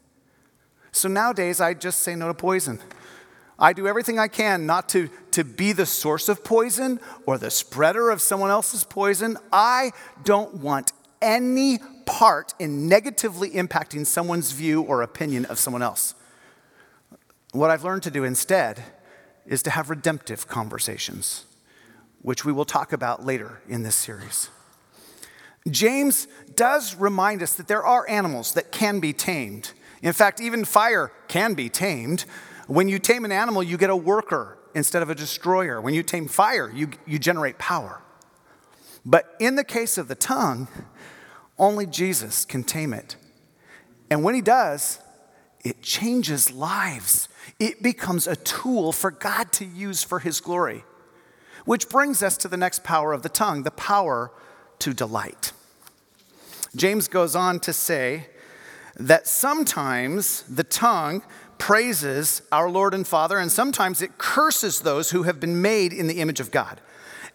So 0.92 1.08
nowadays, 1.08 1.62
I 1.62 1.74
just 1.74 2.02
say 2.02 2.16
no 2.16 2.28
to 2.28 2.34
poison. 2.34 2.80
I 3.58 3.72
do 3.72 3.88
everything 3.88 4.20
I 4.20 4.28
can 4.28 4.66
not 4.66 4.90
to, 4.90 5.10
to 5.32 5.46
be 5.46 5.72
the 5.72 5.86
source 5.86 6.28
of 6.28 6.44
poison 6.44 7.00
or 7.26 7.38
the 7.38 7.50
spreader 7.50 8.10
of 8.10 8.22
someone 8.22 8.50
else's 8.50 8.84
poison. 8.84 9.38
I 9.54 9.92
don't 10.26 10.56
want 10.56 10.92
any 11.22 11.80
part 12.06 12.54
in 12.60 12.90
negatively 12.90 13.52
impacting 13.52 14.06
someone's 14.06 14.52
view 14.52 14.82
or 14.82 15.02
opinion 15.02 15.46
of 15.46 15.58
someone 15.58 15.82
else. 15.82 16.14
What 17.54 17.70
I've 17.70 17.86
learned 17.86 18.04
to 18.04 18.12
do 18.12 18.26
instead 18.26 18.84
is 19.46 19.64
to 19.64 19.70
have 19.70 19.90
redemptive 19.90 20.48
conversations, 20.48 21.46
which 22.22 22.44
we 22.44 22.52
will 22.52 22.66
talk 22.66 22.92
about 22.92 23.26
later 23.26 23.62
in 23.70 23.84
this 23.84 23.96
series. 23.96 24.50
James 25.70 26.28
does 26.56 26.96
remind 26.96 27.42
us 27.42 27.54
that 27.54 27.68
there 27.68 27.84
are 27.84 28.08
animals 28.10 28.54
that 28.54 28.72
can 28.72 29.00
be 29.00 29.14
tamed. 29.14 29.72
In 30.02 30.14
fact, 30.14 30.42
even 30.42 30.66
fire 30.66 31.12
can 31.28 31.54
be 31.54 31.70
tamed. 31.70 32.26
When 32.68 32.90
you 32.90 33.00
tame 33.00 33.24
an 33.26 33.32
animal, 33.32 33.64
you 33.64 33.78
get 33.78 33.90
a 33.90 33.96
worker 33.96 34.58
instead 34.76 35.02
of 35.02 35.10
a 35.10 35.16
destroyer. 35.16 35.80
When 35.80 35.94
you 35.94 36.04
tame 36.04 36.28
fire, 36.28 36.70
you, 36.74 36.90
you 37.06 37.20
generate 37.20 37.58
power. 37.58 38.02
But 39.06 39.36
in 39.40 39.56
the 39.56 39.64
case 39.64 39.98
of 39.98 40.08
the 40.08 40.16
tongue, 40.16 40.68
only 41.58 41.86
Jesus 41.86 42.46
can 42.46 42.64
tame 42.64 42.94
it. 42.94 43.16
And 44.10 44.24
when 44.24 44.36
he 44.36 44.42
does, 44.42 45.00
it 45.64 45.82
changes 45.82 46.52
lives. 46.52 47.30
It 47.60 47.82
becomes 47.82 48.28
a 48.28 48.36
tool 48.36 48.92
for 48.92 49.12
God 49.12 49.52
to 49.54 49.66
use 49.66 50.04
for 50.04 50.20
his 50.20 50.42
glory. 50.42 50.84
Which 51.66 51.90
brings 51.90 52.22
us 52.22 52.36
to 52.38 52.48
the 52.50 52.58
next 52.58 52.84
power 52.84 53.14
of 53.14 53.24
the 53.24 53.30
tongue 53.30 53.64
the 53.64 53.72
power 53.72 54.32
to 54.84 54.94
delight. 54.94 55.54
James 56.76 57.08
goes 57.08 57.38
on 57.38 57.62
to 57.62 57.72
say 57.72 58.28
that 58.98 59.28
sometimes 59.28 60.44
the 60.44 60.64
tongue 60.66 61.24
praises 61.58 62.42
our 62.52 62.70
Lord 62.70 62.94
and 62.94 63.08
Father, 63.08 63.38
and 63.38 63.50
sometimes 63.50 64.02
it 64.02 64.18
curses 64.18 64.82
those 64.82 65.12
who 65.12 65.24
have 65.24 65.40
been 65.40 65.62
made 65.62 65.94
in 65.94 66.08
the 66.08 66.20
image 66.20 66.42
of 66.42 66.52
God. 66.52 66.82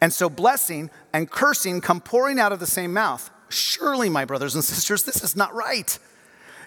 And 0.02 0.12
so 0.12 0.28
blessing 0.28 0.90
and 1.14 1.30
cursing 1.30 1.80
come 1.80 2.02
pouring 2.02 2.38
out 2.38 2.52
of 2.52 2.60
the 2.60 2.66
same 2.66 2.92
mouth. 2.92 3.30
Surely, 3.48 4.10
my 4.10 4.26
brothers 4.26 4.54
and 4.54 4.62
sisters, 4.62 5.04
this 5.04 5.24
is 5.24 5.34
not 5.34 5.54
right. 5.54 5.98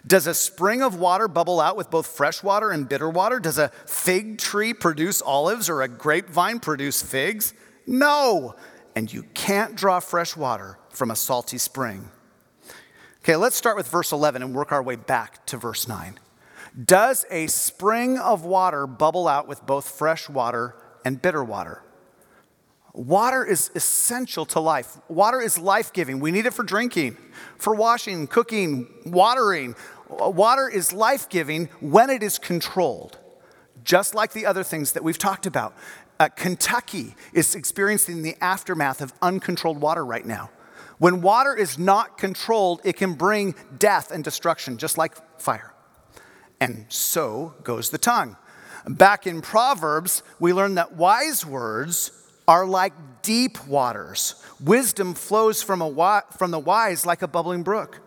Does 0.08 0.26
a 0.26 0.34
spring 0.34 0.82
of 0.82 0.96
water 0.96 1.28
bubble 1.28 1.62
out 1.62 1.78
with 1.78 1.91
both 1.91 2.08
fresh 2.08 2.41
water 2.41 2.72
and 2.72 2.89
bitter 2.89 3.10
water? 3.10 3.39
Does 3.39 3.60
a 3.60 3.70
fig 3.86 4.39
tree 4.39 4.74
produce 4.74 5.22
olives 5.22 5.70
or 5.70 5.84
a 5.84 5.88
grapevine 5.88 6.60
produce 6.60 7.04
figs? 7.04 7.54
No. 7.86 8.56
And 9.02 9.12
you 9.12 9.24
can't 9.34 9.76
draw 9.76 10.00
fresh 10.00 10.38
water 10.38 10.78
from 10.92 11.10
a 11.10 11.16
salty 11.16 11.58
spring. 11.58 12.12
Okay, 13.24 13.36
let's 13.36 13.56
start 13.56 13.76
with 13.76 13.88
verse 13.88 14.12
11 14.12 14.44
and 14.44 14.54
work 14.54 14.72
our 14.72 14.84
way 14.84 14.96
back 14.96 15.44
to 15.48 15.58
verse 15.58 15.88
9. 15.88 16.20
Does 16.86 17.26
a 17.32 17.48
spring 17.48 18.20
of 18.20 18.46
water 18.46 18.86
bubble 18.86 19.28
out 19.28 19.48
with 19.48 19.66
both 19.66 19.90
fresh 19.90 20.30
water 20.30 20.76
and 21.04 21.20
bitter 21.20 21.44
water? 21.44 21.82
Water 22.94 23.44
is 23.44 23.72
essential 23.74 24.46
to 24.46 24.60
life. 24.60 25.00
Water 25.08 25.42
is 25.42 25.58
life 25.58 25.92
giving. 25.94 26.20
We 26.20 26.30
need 26.30 26.46
it 26.46 26.54
for 26.54 26.62
drinking, 26.62 27.18
for 27.58 27.74
washing, 27.74 28.28
cooking, 28.28 28.88
watering. 29.04 29.74
Water 30.10 30.70
is 30.70 30.94
life 30.94 31.28
giving 31.28 31.70
when 31.80 32.12
it 32.12 32.22
is 32.22 32.38
controlled, 32.38 33.18
just 33.84 34.14
like 34.14 34.34
the 34.34 34.46
other 34.46 34.64
things 34.64 34.92
that 34.92 35.04
we've 35.04 35.18
talked 35.18 35.48
about. 35.48 35.74
Uh, 36.22 36.30
Kentucky 36.30 37.16
is 37.34 37.56
experiencing 37.56 38.22
the 38.22 38.36
aftermath 38.42 39.02
of 39.02 39.12
uncontrolled 39.24 39.82
water 39.82 40.06
right 40.06 40.24
now. 40.24 40.52
When 41.00 41.24
water 41.24 41.56
is 41.56 41.80
not 41.80 42.20
controlled, 42.20 42.80
it 42.84 42.96
can 42.96 43.14
bring 43.14 43.56
death 43.80 44.12
and 44.12 44.24
destruction, 44.24 44.78
just 44.78 45.00
like 45.00 45.16
fire. 45.42 45.74
And 46.60 46.86
so 46.90 47.56
goes 47.64 47.90
the 47.90 47.98
tongue. 47.98 48.38
Back 48.88 49.26
in 49.26 49.42
Proverbs, 49.42 50.22
we 50.40 50.54
learn 50.54 50.76
that 50.76 50.94
wise 50.94 51.44
words 51.44 52.12
are 52.48 52.68
like 52.68 52.94
deep 53.24 53.66
waters. 53.66 54.36
Wisdom 54.64 55.16
flows 55.16 55.64
from, 55.64 55.82
a, 55.82 56.24
from 56.38 56.52
the 56.52 56.60
wise 56.60 57.04
like 57.04 57.24
a 57.24 57.28
bubbling 57.28 57.64
brook. 57.64 58.00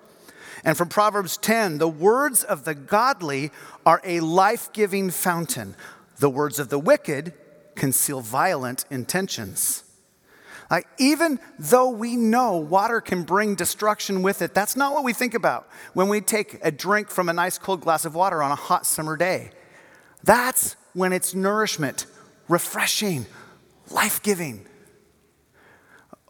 And 0.62 0.77
from 0.77 0.88
Proverbs 0.88 1.37
10, 1.37 1.79
the 1.79 1.88
words 1.88 2.44
of 2.44 2.62
the 2.62 2.77
godly 2.77 3.50
are 3.85 4.00
a 4.05 4.20
life 4.20 4.72
giving 4.72 5.11
fountain. 5.11 5.74
The 6.20 6.31
words 6.31 6.61
of 6.61 6.68
the 6.68 6.79
wicked 6.79 7.33
conceal 7.76 8.20
violent 8.20 8.84
intentions. 8.90 9.84
Like, 10.70 10.88
even 10.98 11.38
though 11.58 11.90
we 11.90 12.16
know 12.16 12.56
water 12.56 13.00
can 13.00 13.22
bring 13.22 13.54
destruction 13.54 14.22
with 14.22 14.40
it, 14.40 14.54
that's 14.54 14.76
not 14.76 14.94
what 14.94 15.04
we 15.04 15.12
think 15.12 15.34
about 15.34 15.68
when 15.92 16.08
we 16.08 16.20
take 16.20 16.58
a 16.62 16.70
drink 16.70 17.10
from 17.10 17.28
a 17.28 17.32
nice 17.32 17.58
cold 17.58 17.82
glass 17.82 18.04
of 18.04 18.14
water 18.14 18.42
on 18.42 18.50
a 18.50 18.56
hot 18.56 18.87
summer 18.87 19.16
day. 19.16 19.50
That's 20.22 20.76
when 20.94 21.12
it's 21.12 21.34
nourishment, 21.34 22.06
refreshing, 22.48 23.26
life 23.90 24.22
giving. 24.22 24.66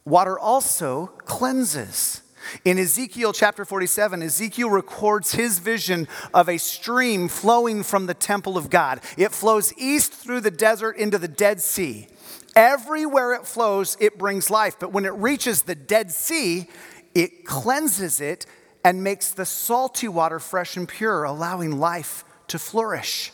Water 0.04 0.38
also 0.38 1.06
cleanses. 1.24 2.20
In 2.64 2.78
Ezekiel 2.78 3.32
chapter 3.32 3.64
47, 3.64 4.22
Ezekiel 4.22 4.70
records 4.70 5.32
his 5.32 5.58
vision 5.58 6.08
of 6.32 6.48
a 6.48 6.58
stream 6.58 7.28
flowing 7.28 7.82
from 7.82 8.06
the 8.06 8.14
temple 8.14 8.56
of 8.56 8.70
God. 8.70 9.00
It 9.16 9.32
flows 9.32 9.72
east 9.76 10.12
through 10.12 10.40
the 10.40 10.50
desert 10.50 10.96
into 10.96 11.18
the 11.18 11.28
Dead 11.28 11.60
Sea. 11.60 12.08
Everywhere 12.56 13.34
it 13.34 13.46
flows, 13.46 13.96
it 14.00 14.18
brings 14.18 14.50
life. 14.50 14.76
But 14.78 14.92
when 14.92 15.04
it 15.04 15.14
reaches 15.14 15.62
the 15.62 15.74
Dead 15.74 16.10
Sea, 16.10 16.68
it 17.14 17.44
cleanses 17.44 18.20
it 18.20 18.46
and 18.84 19.02
makes 19.02 19.30
the 19.30 19.46
salty 19.46 20.08
water 20.08 20.38
fresh 20.38 20.76
and 20.76 20.88
pure, 20.88 21.24
allowing 21.24 21.78
life 21.78 22.24
to 22.48 22.58
flourish. 22.58 23.32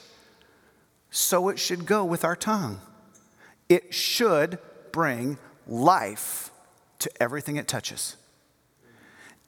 So 1.10 1.48
it 1.48 1.58
should 1.58 1.86
go 1.86 2.04
with 2.04 2.24
our 2.24 2.36
tongue 2.36 2.80
it 3.70 3.94
should 3.94 4.58
bring 4.90 5.38
life 5.66 6.50
to 6.98 7.10
everything 7.22 7.56
it 7.56 7.68
touches. 7.68 8.16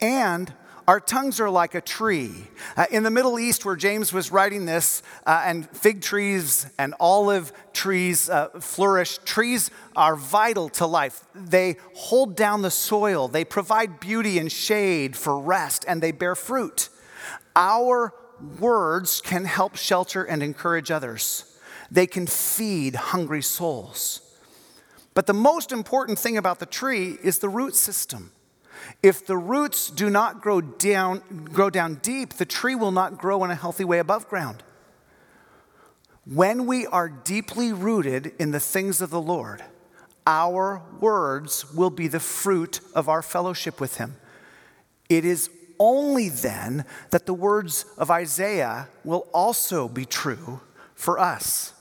And 0.02 0.52
our 0.88 0.98
tongues 0.98 1.38
are 1.38 1.48
like 1.48 1.76
a 1.76 1.80
tree. 1.80 2.48
Uh, 2.76 2.86
in 2.90 3.04
the 3.04 3.10
Middle 3.10 3.38
East, 3.38 3.64
where 3.64 3.76
James 3.76 4.12
was 4.12 4.32
writing 4.32 4.66
this, 4.66 5.00
uh, 5.24 5.44
and 5.46 5.70
fig 5.70 6.02
trees 6.02 6.66
and 6.76 6.92
olive 6.98 7.52
trees 7.72 8.28
uh, 8.28 8.48
flourish, 8.60 9.18
trees 9.18 9.70
are 9.94 10.16
vital 10.16 10.68
to 10.70 10.86
life. 10.86 11.24
They 11.34 11.76
hold 11.94 12.34
down 12.34 12.62
the 12.62 12.70
soil, 12.70 13.28
they 13.28 13.44
provide 13.44 14.00
beauty 14.00 14.38
and 14.38 14.50
shade 14.50 15.16
for 15.16 15.38
rest, 15.38 15.84
and 15.86 16.02
they 16.02 16.10
bear 16.10 16.34
fruit. 16.34 16.88
Our 17.54 18.12
words 18.58 19.20
can 19.20 19.44
help 19.44 19.76
shelter 19.76 20.24
and 20.24 20.42
encourage 20.42 20.90
others. 20.90 21.56
They 21.92 22.08
can 22.08 22.26
feed 22.26 22.96
hungry 22.96 23.42
souls. 23.42 24.20
But 25.14 25.26
the 25.26 25.34
most 25.34 25.70
important 25.70 26.18
thing 26.18 26.36
about 26.36 26.58
the 26.58 26.66
tree 26.66 27.18
is 27.22 27.38
the 27.38 27.48
root 27.48 27.76
system. 27.76 28.32
If 29.02 29.26
the 29.26 29.36
roots 29.36 29.90
do 29.90 30.10
not 30.10 30.40
grow 30.40 30.60
down, 30.60 31.22
grow 31.52 31.70
down 31.70 31.96
deep, 31.96 32.34
the 32.34 32.44
tree 32.44 32.74
will 32.74 32.90
not 32.90 33.18
grow 33.18 33.44
in 33.44 33.50
a 33.50 33.54
healthy 33.54 33.84
way 33.84 33.98
above 33.98 34.28
ground. 34.28 34.62
When 36.24 36.66
we 36.66 36.86
are 36.86 37.08
deeply 37.08 37.72
rooted 37.72 38.32
in 38.38 38.52
the 38.52 38.60
things 38.60 39.00
of 39.00 39.10
the 39.10 39.20
Lord, 39.20 39.62
our 40.26 40.82
words 41.00 41.72
will 41.72 41.90
be 41.90 42.06
the 42.06 42.20
fruit 42.20 42.80
of 42.94 43.08
our 43.08 43.22
fellowship 43.22 43.80
with 43.80 43.96
Him. 43.96 44.16
It 45.08 45.24
is 45.24 45.50
only 45.80 46.28
then 46.28 46.84
that 47.10 47.26
the 47.26 47.34
words 47.34 47.84
of 47.98 48.10
Isaiah 48.10 48.88
will 49.04 49.26
also 49.34 49.88
be 49.88 50.04
true 50.04 50.60
for 50.94 51.18
us. 51.18 51.74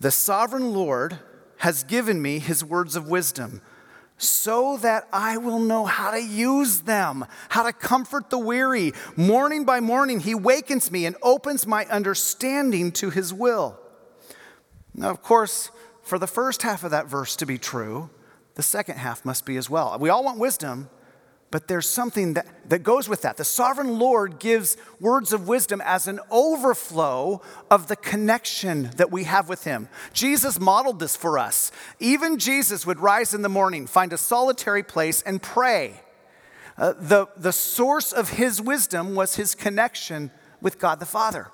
The 0.00 0.10
sovereign 0.10 0.72
Lord 0.72 1.20
has 1.58 1.84
given 1.84 2.20
me 2.22 2.38
his 2.38 2.64
words 2.64 2.96
of 2.96 3.08
wisdom 3.08 3.62
so 4.18 4.76
that 4.78 5.08
I 5.12 5.38
will 5.38 5.60
know 5.60 5.86
how 5.86 6.10
to 6.10 6.22
use 6.22 6.80
them, 6.80 7.24
how 7.48 7.62
to 7.62 7.72
comfort 7.72 8.30
the 8.30 8.38
weary. 8.38 8.92
Morning 9.16 9.64
by 9.64 9.80
morning, 9.80 10.20
he 10.20 10.34
wakens 10.34 10.90
me 10.90 11.06
and 11.06 11.16
opens 11.22 11.66
my 11.66 11.86
understanding 11.86 12.92
to 12.92 13.10
his 13.10 13.32
will. 13.32 13.78
Now, 14.92 15.10
of 15.10 15.22
course, 15.22 15.70
for 16.02 16.18
the 16.18 16.26
first 16.26 16.62
half 16.62 16.82
of 16.84 16.90
that 16.90 17.06
verse 17.06 17.36
to 17.36 17.46
be 17.46 17.58
true, 17.58 18.10
the 18.56 18.62
second 18.62 18.98
half 18.98 19.24
must 19.24 19.46
be 19.46 19.56
as 19.56 19.70
well. 19.70 19.96
We 20.00 20.08
all 20.08 20.24
want 20.24 20.40
wisdom, 20.40 20.90
but 21.50 21.66
there's 21.66 21.88
something 21.88 22.34
that, 22.34 22.46
that 22.68 22.82
goes 22.82 23.08
with 23.08 23.22
that. 23.22 23.38
The 23.38 23.44
sovereign 23.44 23.98
Lord 23.98 24.38
gives 24.38 24.76
words 25.00 25.32
of 25.32 25.48
wisdom 25.48 25.80
as 25.82 26.06
an 26.06 26.20
overflow 26.30 27.40
of 27.70 27.88
the 27.88 27.96
connection 27.96 28.90
that 28.96 29.10
we 29.10 29.24
have 29.24 29.48
with 29.48 29.64
Him. 29.64 29.88
Jesus 30.12 30.60
modeled 30.60 31.00
this 31.00 31.16
for 31.16 31.38
us. 31.38 31.72
Even 31.98 32.38
Jesus 32.38 32.86
would 32.86 33.00
rise 33.00 33.32
in 33.32 33.42
the 33.42 33.48
morning, 33.48 33.86
find 33.86 34.12
a 34.12 34.18
solitary 34.18 34.82
place, 34.82 35.22
and 35.22 35.40
pray. 35.40 36.02
Uh, 36.76 36.92
the, 36.98 37.26
the 37.36 37.52
source 37.52 38.12
of 38.12 38.30
His 38.30 38.60
wisdom 38.60 39.14
was 39.14 39.36
His 39.36 39.54
connection 39.54 40.30
with 40.60 40.78
God 40.78 41.00
the 41.00 41.06
Father. 41.06 41.48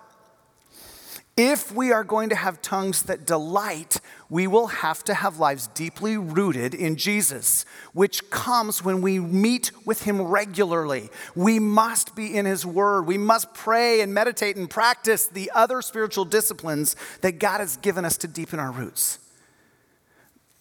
If 1.36 1.72
we 1.72 1.90
are 1.90 2.04
going 2.04 2.28
to 2.28 2.36
have 2.36 2.62
tongues 2.62 3.02
that 3.02 3.26
delight, 3.26 4.00
we 4.30 4.46
will 4.46 4.68
have 4.68 5.02
to 5.04 5.14
have 5.14 5.40
lives 5.40 5.66
deeply 5.66 6.16
rooted 6.16 6.74
in 6.74 6.94
Jesus, 6.94 7.64
which 7.92 8.30
comes 8.30 8.84
when 8.84 9.02
we 9.02 9.18
meet 9.18 9.72
with 9.84 10.04
Him 10.04 10.22
regularly. 10.22 11.10
We 11.34 11.58
must 11.58 12.14
be 12.14 12.36
in 12.36 12.46
His 12.46 12.64
Word. 12.64 13.06
We 13.06 13.18
must 13.18 13.52
pray 13.52 14.00
and 14.00 14.14
meditate 14.14 14.54
and 14.56 14.70
practice 14.70 15.26
the 15.26 15.50
other 15.56 15.82
spiritual 15.82 16.24
disciplines 16.24 16.94
that 17.22 17.40
God 17.40 17.58
has 17.58 17.78
given 17.78 18.04
us 18.04 18.16
to 18.18 18.28
deepen 18.28 18.60
our 18.60 18.70
roots. 18.70 19.18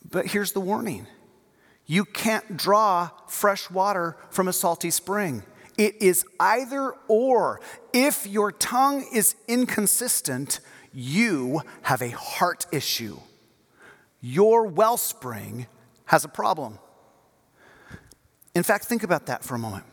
But 0.10 0.28
here's 0.28 0.54
the 0.54 0.60
warning 0.60 1.06
you 1.86 2.04
can't 2.04 2.58
draw 2.58 3.12
fresh 3.28 3.70
water 3.70 4.18
from 4.32 4.48
a 4.48 4.54
salty 4.54 4.90
spring. 4.90 5.44
It 5.78 6.02
is 6.02 6.26
either 6.40 6.94
or. 7.08 7.62
If 7.92 8.28
your 8.28 8.52
tongue 8.52 9.06
is 9.14 9.36
inconsistent, 9.48 10.60
you 10.94 11.62
have 11.84 12.02
a 12.02 12.10
heart 12.10 12.66
issue. 12.72 13.18
Your 14.22 14.66
wellspring 14.68 15.68
has 16.06 16.24
a 16.24 16.30
problem. 16.30 16.80
In 18.56 18.64
fact, 18.64 18.86
think 18.86 19.04
about 19.04 19.26
that 19.26 19.44
for 19.44 19.56
a 19.56 19.60
moment. 19.60 19.86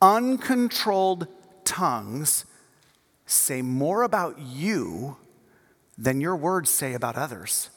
Uncontrolled 0.00 1.26
tongues 1.64 2.44
say 3.26 3.62
more 3.62 4.02
about 4.02 4.38
you 4.38 5.16
than 5.98 6.20
your 6.20 6.36
words 6.36 6.70
say 6.70 6.94
about 6.94 7.16
others. 7.16 7.70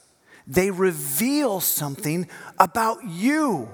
They 0.46 0.70
reveal 0.70 1.60
something 1.60 2.28
about 2.58 3.04
you. 3.04 3.68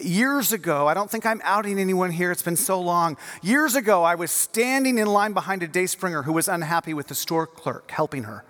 Years 0.00 0.52
ago, 0.52 0.86
I 0.86 0.94
don't 0.94 1.10
think 1.10 1.26
I'm 1.26 1.40
outing 1.44 1.78
anyone 1.78 2.10
here, 2.10 2.30
it's 2.30 2.42
been 2.42 2.56
so 2.56 2.80
long. 2.80 3.16
Years 3.42 3.74
ago, 3.74 4.02
I 4.02 4.14
was 4.14 4.30
standing 4.30 4.98
in 4.98 5.06
line 5.06 5.32
behind 5.32 5.62
a 5.62 5.68
Dayspringer 5.68 6.24
who 6.24 6.32
was 6.32 6.48
unhappy 6.48 6.94
with 6.94 7.08
the 7.08 7.14
store 7.14 7.46
clerk 7.46 7.90
helping 7.90 8.24
her. 8.24 8.44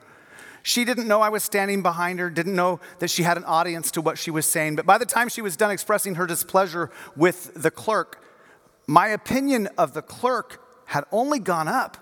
She 0.62 0.84
didn't 0.84 1.08
know 1.08 1.20
I 1.20 1.28
was 1.28 1.42
standing 1.42 1.82
behind 1.82 2.20
her, 2.20 2.30
didn't 2.30 2.54
know 2.54 2.80
that 3.00 3.10
she 3.10 3.24
had 3.24 3.36
an 3.36 3.44
audience 3.44 3.90
to 3.92 4.00
what 4.00 4.16
she 4.16 4.30
was 4.30 4.46
saying. 4.46 4.76
But 4.76 4.86
by 4.86 4.96
the 4.98 5.06
time 5.06 5.28
she 5.28 5.42
was 5.42 5.56
done 5.56 5.72
expressing 5.72 6.14
her 6.14 6.26
displeasure 6.26 6.90
with 7.16 7.52
the 7.54 7.70
clerk, 7.70 8.22
my 8.86 9.08
opinion 9.08 9.68
of 9.76 9.94
the 9.94 10.02
clerk 10.02 10.60
had 10.86 11.04
only 11.10 11.38
gone 11.38 11.66
up. 11.66 11.96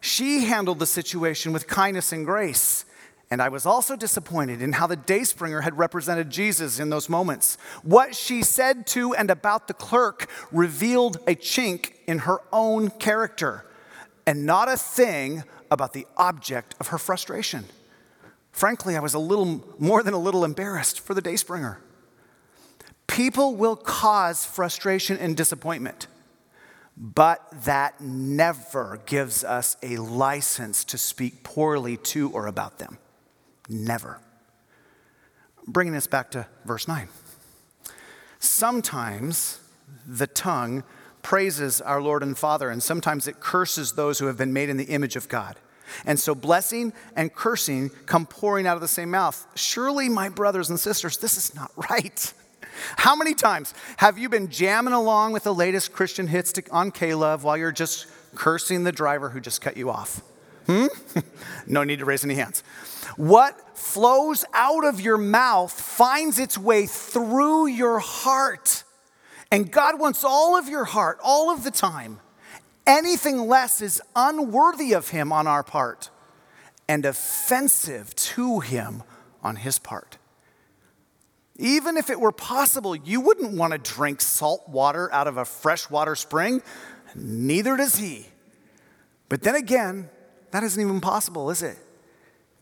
She 0.00 0.46
handled 0.46 0.80
the 0.80 0.86
situation 0.86 1.52
with 1.52 1.68
kindness 1.68 2.12
and 2.12 2.26
grace. 2.26 2.84
And 3.32 3.40
I 3.40 3.48
was 3.48 3.64
also 3.64 3.96
disappointed 3.96 4.60
in 4.60 4.72
how 4.72 4.86
the 4.86 4.94
Dayspringer 4.94 5.62
had 5.62 5.78
represented 5.78 6.28
Jesus 6.28 6.78
in 6.78 6.90
those 6.90 7.08
moments. 7.08 7.56
What 7.82 8.14
she 8.14 8.42
said 8.42 8.86
to 8.88 9.14
and 9.14 9.30
about 9.30 9.68
the 9.68 9.72
clerk 9.72 10.28
revealed 10.52 11.16
a 11.26 11.34
chink 11.34 11.94
in 12.06 12.18
her 12.18 12.40
own 12.52 12.90
character 12.90 13.64
and 14.26 14.44
not 14.44 14.68
a 14.68 14.76
thing 14.76 15.44
about 15.70 15.94
the 15.94 16.06
object 16.18 16.74
of 16.78 16.88
her 16.88 16.98
frustration. 16.98 17.64
Frankly, 18.50 18.96
I 18.96 19.00
was 19.00 19.14
a 19.14 19.18
little 19.18 19.64
more 19.78 20.02
than 20.02 20.12
a 20.12 20.18
little 20.18 20.44
embarrassed 20.44 21.00
for 21.00 21.14
the 21.14 21.22
Dayspringer. 21.22 21.78
People 23.06 23.56
will 23.56 23.76
cause 23.76 24.44
frustration 24.44 25.16
and 25.16 25.34
disappointment, 25.34 26.06
but 26.98 27.40
that 27.64 27.98
never 27.98 29.00
gives 29.06 29.42
us 29.42 29.78
a 29.82 29.96
license 29.96 30.84
to 30.84 30.98
speak 30.98 31.42
poorly 31.42 31.96
to 31.96 32.28
or 32.32 32.46
about 32.46 32.76
them. 32.76 32.98
Never. 33.72 34.20
Bringing 35.66 35.96
us 35.96 36.06
back 36.06 36.30
to 36.32 36.46
verse 36.64 36.86
9. 36.86 37.08
Sometimes 38.38 39.60
the 40.06 40.26
tongue 40.26 40.84
praises 41.22 41.80
our 41.80 42.02
Lord 42.02 42.22
and 42.22 42.36
Father, 42.36 42.70
and 42.70 42.82
sometimes 42.82 43.26
it 43.26 43.40
curses 43.40 43.92
those 43.92 44.18
who 44.18 44.26
have 44.26 44.36
been 44.36 44.52
made 44.52 44.68
in 44.68 44.76
the 44.76 44.84
image 44.84 45.16
of 45.16 45.28
God. 45.28 45.56
And 46.04 46.18
so 46.18 46.34
blessing 46.34 46.92
and 47.16 47.32
cursing 47.32 47.90
come 48.06 48.26
pouring 48.26 48.66
out 48.66 48.76
of 48.76 48.80
the 48.80 48.88
same 48.88 49.10
mouth. 49.10 49.46
Surely, 49.54 50.08
my 50.08 50.28
brothers 50.28 50.70
and 50.70 50.80
sisters, 50.80 51.18
this 51.18 51.36
is 51.36 51.54
not 51.54 51.70
right. 51.90 52.32
How 52.96 53.14
many 53.14 53.34
times 53.34 53.74
have 53.98 54.18
you 54.18 54.28
been 54.28 54.48
jamming 54.48 54.94
along 54.94 55.32
with 55.32 55.44
the 55.44 55.54
latest 55.54 55.92
Christian 55.92 56.26
hits 56.26 56.52
on 56.70 56.90
K-Love 56.90 57.44
while 57.44 57.56
you're 57.56 57.72
just 57.72 58.06
cursing 58.34 58.84
the 58.84 58.92
driver 58.92 59.28
who 59.28 59.40
just 59.40 59.60
cut 59.60 59.76
you 59.76 59.90
off? 59.90 60.22
Hmm? 60.66 60.86
no 61.66 61.84
need 61.84 61.98
to 61.98 62.04
raise 62.04 62.24
any 62.24 62.34
hands. 62.34 62.62
What 63.16 63.76
flows 63.76 64.44
out 64.54 64.84
of 64.84 65.00
your 65.00 65.18
mouth 65.18 65.72
finds 65.72 66.38
its 66.38 66.56
way 66.56 66.86
through 66.86 67.66
your 67.66 67.98
heart. 67.98 68.84
And 69.50 69.70
God 69.70 70.00
wants 70.00 70.24
all 70.24 70.56
of 70.56 70.68
your 70.68 70.84
heart, 70.84 71.18
all 71.22 71.50
of 71.50 71.64
the 71.64 71.70
time. 71.70 72.20
Anything 72.86 73.46
less 73.46 73.80
is 73.82 74.00
unworthy 74.16 74.92
of 74.92 75.08
Him 75.08 75.32
on 75.32 75.46
our 75.46 75.62
part 75.62 76.10
and 76.88 77.04
offensive 77.04 78.14
to 78.16 78.60
Him 78.60 79.02
on 79.42 79.56
His 79.56 79.78
part. 79.78 80.18
Even 81.56 81.96
if 81.96 82.08
it 82.08 82.18
were 82.18 82.32
possible, 82.32 82.96
you 82.96 83.20
wouldn't 83.20 83.52
want 83.52 83.72
to 83.72 83.78
drink 83.78 84.20
salt 84.20 84.68
water 84.68 85.12
out 85.12 85.26
of 85.26 85.36
a 85.36 85.44
freshwater 85.44 86.16
spring. 86.16 86.62
Neither 87.14 87.76
does 87.76 87.96
He. 87.96 88.26
But 89.28 89.42
then 89.42 89.54
again, 89.54 90.08
that 90.52 90.62
isn't 90.62 90.80
even 90.80 91.00
possible, 91.00 91.50
is 91.50 91.62
it? 91.62 91.78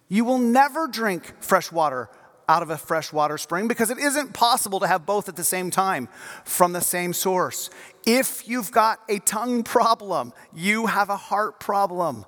You 0.08 0.24
will 0.24 0.38
never 0.38 0.88
drink 0.88 1.34
fresh 1.40 1.70
water 1.70 2.08
out 2.48 2.62
of 2.62 2.70
a 2.70 2.76
freshwater 2.76 3.38
spring 3.38 3.68
because 3.68 3.90
it 3.90 3.98
isn't 3.98 4.32
possible 4.32 4.80
to 4.80 4.86
have 4.88 5.06
both 5.06 5.28
at 5.28 5.36
the 5.36 5.44
same 5.44 5.70
time 5.70 6.08
from 6.44 6.72
the 6.72 6.80
same 6.80 7.12
source. 7.12 7.70
If 8.04 8.48
you've 8.48 8.72
got 8.72 8.98
a 9.08 9.20
tongue 9.20 9.62
problem, 9.62 10.32
you 10.52 10.86
have 10.86 11.10
a 11.10 11.16
heart 11.16 11.60
problem. 11.60 12.24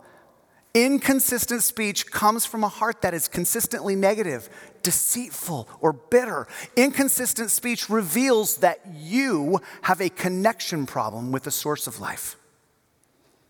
Inconsistent 0.74 1.62
speech 1.64 2.10
comes 2.10 2.46
from 2.46 2.62
a 2.62 2.68
heart 2.68 3.02
that 3.02 3.14
is 3.14 3.26
consistently 3.26 3.96
negative, 3.96 4.48
deceitful, 4.82 5.68
or 5.80 5.92
bitter. 5.92 6.46
Inconsistent 6.76 7.50
speech 7.50 7.90
reveals 7.90 8.58
that 8.58 8.80
you 8.94 9.60
have 9.82 10.00
a 10.00 10.08
connection 10.08 10.86
problem 10.86 11.32
with 11.32 11.42
the 11.42 11.50
source 11.50 11.88
of 11.88 12.00
life. 12.00 12.36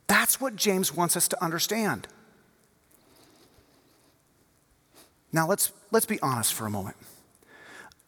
That's 0.06 0.40
what 0.40 0.56
James 0.56 0.94
wants 0.94 1.16
us 1.16 1.28
to 1.28 1.42
understand. 1.42 2.08
Now, 5.32 5.46
let's, 5.46 5.72
let's 5.90 6.06
be 6.06 6.20
honest 6.20 6.52
for 6.52 6.66
a 6.66 6.70
moment. 6.70 6.96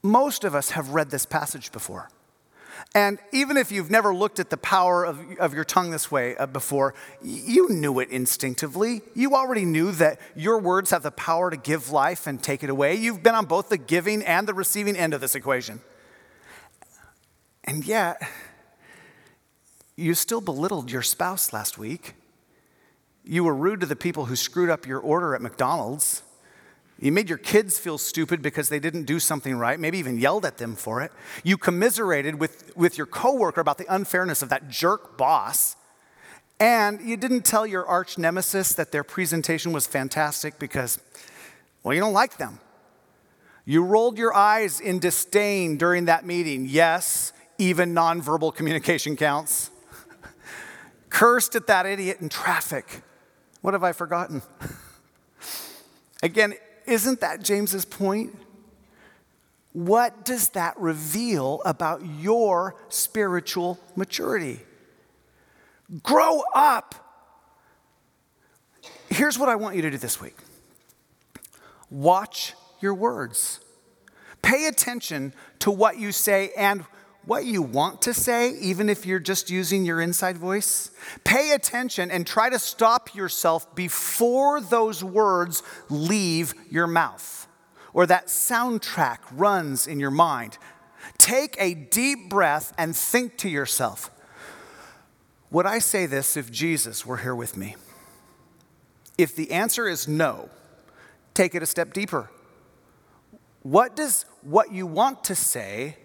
Most 0.03 0.45
of 0.45 0.55
us 0.55 0.71
have 0.71 0.91
read 0.91 1.11
this 1.11 1.25
passage 1.25 1.73
before. 1.73 2.11
And 2.95 3.19
even 3.33 3.57
if 3.57 3.73
you've 3.73 3.91
never 3.91 4.15
looked 4.15 4.39
at 4.39 4.51
the 4.51 4.57
power 4.57 5.05
of, 5.05 5.21
of 5.39 5.55
your 5.55 5.65
tongue 5.65 5.91
this 5.91 6.11
way 6.11 6.37
uh, 6.37 6.47
before, 6.47 6.95
you 7.23 7.69
knew 7.71 7.99
it 7.99 8.11
instinctively. 8.11 9.03
You 9.15 9.35
already 9.35 9.65
knew 9.65 9.91
that 9.93 10.21
your 10.37 10.59
words 10.59 10.91
have 10.91 11.03
the 11.03 11.11
power 11.11 11.51
to 11.51 11.57
give 11.57 11.91
life 11.91 12.27
and 12.27 12.43
take 12.43 12.63
it 12.63 12.71
away. 12.71 12.95
You've 12.95 13.23
been 13.23 13.35
on 13.35 13.47
both 13.47 13.69
the 13.69 13.79
giving 13.79 14.23
and 14.23 14.47
the 14.47 14.55
receiving 14.55 14.97
end 14.97 15.15
of 15.15 15.21
this 15.21 15.35
equation. 15.35 15.81
And 17.65 17.85
yet, 17.85 18.23
you 19.97 20.15
still 20.15 20.41
belittled 20.41 20.91
your 20.91 21.03
spouse 21.03 21.53
last 21.53 21.79
week. 21.79 22.15
You 23.25 23.45
were 23.45 23.55
rude 23.55 23.81
to 23.81 23.87
the 23.87 23.97
people 23.97 24.27
who 24.27 24.37
screwed 24.37 24.71
up 24.71 24.87
your 24.87 25.01
order 25.01 25.35
at 25.35 25.41
McDonald's. 25.41 26.23
You 26.99 27.11
made 27.11 27.29
your 27.29 27.39
kids 27.39 27.79
feel 27.79 27.99
stupid 27.99 28.43
because 28.43 28.69
they 28.69 28.79
didn't 28.79 29.05
do 29.05 29.19
something 29.19 29.57
right, 29.57 29.79
maybe 29.81 29.99
even 29.99 30.19
yelled 30.19 30.45
at 30.45 30.59
them 30.59 30.77
for 30.77 31.01
it. 31.01 31.13
You 31.43 31.57
commiserated 31.57 32.39
with, 32.39 32.77
with 32.77 32.97
your 32.97 33.07
coworker 33.07 33.61
about 33.61 33.79
the 33.79 33.87
unfairness 33.93 34.43
of 34.43 34.49
that 34.51 34.69
jerk 34.69 35.17
boss. 35.17 35.77
And 36.61 37.01
you 37.01 37.17
didn't 37.17 37.45
tell 37.45 37.67
your 37.67 37.85
arch 37.87 38.17
nemesis 38.17 38.75
that 38.75 38.93
their 38.93 39.03
presentation 39.03 39.73
was 39.73 39.87
fantastic 39.87 40.59
because, 40.59 41.01
well, 41.83 41.95
you 41.95 42.01
don't 42.01 42.13
like 42.13 42.37
them. 42.37 42.61
You 43.65 43.83
rolled 43.83 44.19
your 44.19 44.35
eyes 44.35 44.81
in 44.81 44.99
disdain 44.99 45.79
during 45.79 46.05
that 46.05 46.27
meeting. 46.27 46.67
Yes, 46.69 47.33
even 47.59 47.95
nonverbal 47.95 48.55
communication 48.55 49.17
counts. 49.17 49.71
Cursed 51.25 51.57
at 51.57 51.67
that 51.69 51.87
idiot 51.87 52.19
in 52.21 52.29
traffic. 52.29 53.01
What 53.63 53.73
have 53.73 53.83
I 53.83 53.93
forgotten? 53.93 54.43
Again, 56.23 56.53
isn't 56.85 57.23
that 57.23 57.43
James's 57.43 57.87
point? 57.87 58.37
What 59.73 60.27
does 60.27 60.51
that 60.51 60.79
reveal 60.79 61.63
about 61.65 62.05
your 62.05 62.77
spiritual 62.91 63.81
maturity? 63.97 64.61
Grow 66.03 66.43
up. 66.55 66.95
Here's 69.09 69.39
what 69.39 69.49
I 69.49 69.57
want 69.57 69.77
you 69.77 69.83
to 69.83 69.91
do 69.91 69.97
this 69.97 70.21
week 70.21 70.37
watch 71.89 72.53
your 72.81 72.93
words. 72.93 73.61
Pay 74.43 74.67
attention 74.67 75.33
to 75.61 75.71
what 75.71 75.99
you 75.99 76.13
say 76.13 76.53
and 76.55 76.85
what 77.27 77.45
you 77.45 77.63
want 77.63 78.03
to 78.03 78.13
say, 78.13 78.51
even 78.59 78.89
if 78.89 79.07
you're 79.07 79.19
just 79.19 79.51
using 79.51 79.85
your 79.85 80.01
inside 80.01 80.37
voice. 80.37 80.91
Pay 81.25 81.53
attention 81.53 82.11
and 82.11 82.27
try 82.27 82.51
to 82.51 82.59
stop 82.59 83.15
yourself 83.15 83.75
before 83.75 84.61
those 84.61 85.03
words 85.03 85.63
leave 85.89 86.55
your 86.71 86.87
mouth 86.87 87.47
or 87.93 88.07
that 88.07 88.27
soundtrack 88.27 89.19
runs 89.33 89.87
in 89.87 90.01
your 90.01 90.11
mind. 90.11 90.59
Take 91.19 91.57
a 91.59 91.75
deep 91.75 92.29
breath 92.29 92.75
and 92.77 92.95
think 92.95 93.39
to 93.39 93.49
yourself 93.49 94.11
Would 95.51 95.67
I 95.67 95.79
say 95.79 96.07
this 96.07 96.37
if 96.37 96.51
Jesus 96.51 97.07
were 97.07 97.19
here 97.19 97.35
with 97.35 97.57
me? 97.57 97.77
If 99.17 99.37
the 99.37 99.53
answer 99.53 99.87
is 99.87 100.09
no, 100.09 100.51
take 101.33 101.55
it 101.55 101.63
a 101.63 101.67
step 101.67 101.93
deeper. 101.93 102.31
What 103.63 103.95
does 103.97 104.27
what 104.43 104.73
you 104.73 104.87
want 104.87 105.25
to 105.25 105.35
say 105.35 105.97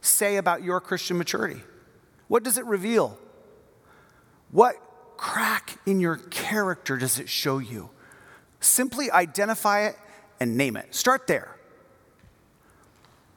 say 0.00 0.36
about 0.36 0.62
your 0.62 0.80
Christian 0.80 1.18
maturity? 1.18 1.62
What 2.28 2.42
does 2.42 2.58
it 2.58 2.64
reveal? 2.64 3.18
What 4.50 4.76
crack 5.16 5.78
in 5.86 6.00
your 6.00 6.16
character 6.16 6.96
does 6.96 7.18
it 7.18 7.28
show 7.28 7.58
you? 7.58 7.90
Simply 8.60 9.10
identify 9.10 9.86
it 9.86 9.96
and 10.40 10.56
name 10.56 10.76
it. 10.76 10.94
Start 10.94 11.26
there. 11.26 11.56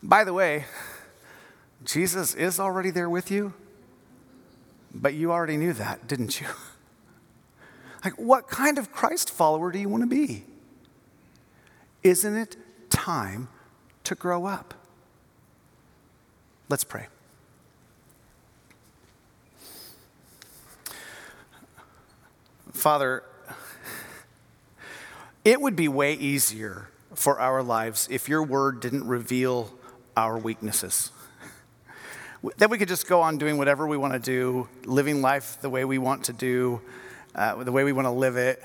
By 0.04 0.24
the 0.24 0.34
way, 0.34 0.66
Jesus 1.84 2.34
is 2.34 2.60
already 2.60 2.90
there 2.90 3.10
with 3.10 3.32
you, 3.32 3.54
but 4.94 5.14
you 5.14 5.32
already 5.32 5.58
knew 5.58 5.74
that, 5.74 6.08
didn't 6.08 6.40
you? 6.40 6.48
Like, 8.04 8.18
what 8.18 8.48
kind 8.48 8.80
of 8.80 8.92
Christ 8.92 9.30
follower 9.30 9.72
do 9.72 9.78
you 9.78 9.88
want 9.88 10.02
to 10.02 10.10
be? 10.10 10.44
Isn't 12.02 12.36
it 12.36 12.58
time 12.90 13.48
to 14.06 14.16
grow 14.16 14.48
up? 14.48 14.74
Let's 16.72 16.86
pray. 16.86 17.08
Father, 22.72 23.24
it 25.44 25.60
would 25.60 25.76
be 25.76 25.90
way 25.90 26.14
easier 26.14 26.88
for 27.14 27.42
our 27.42 27.62
lives 27.62 28.08
if 28.10 28.30
your 28.30 28.42
word 28.42 28.80
didn't 28.80 29.06
reveal 29.06 29.70
our 30.16 30.38
weaknesses. 30.38 31.12
That 32.56 32.70
we 32.70 32.78
could 32.78 32.88
just 32.88 33.06
go 33.06 33.20
on 33.20 33.38
doing 33.38 33.58
whatever 33.58 33.86
we 33.86 33.98
want 33.98 34.14
to 34.14 34.20
do, 34.20 34.70
living 34.86 35.22
life 35.22 35.58
the 35.60 35.70
way 35.70 35.84
we 35.84 35.98
want 35.98 36.24
to 36.24 36.34
do, 36.34 36.80
uh, 37.36 37.62
the 37.66 37.74
way 37.74 37.84
we 37.84 37.92
want 37.92 38.06
to 38.06 38.12
live 38.12 38.38
it. 38.38 38.64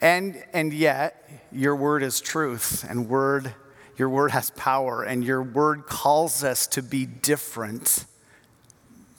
And, 0.00 0.40
and 0.52 0.72
yet, 0.72 1.28
your 1.50 1.74
word 1.74 2.04
is 2.04 2.20
truth, 2.20 2.86
and 2.88 3.08
word, 3.08 3.56
your 4.00 4.08
word 4.08 4.30
has 4.30 4.48
power, 4.52 5.02
and 5.02 5.22
your 5.22 5.42
word 5.42 5.84
calls 5.84 6.42
us 6.42 6.66
to 6.66 6.82
be 6.82 7.04
different 7.04 8.06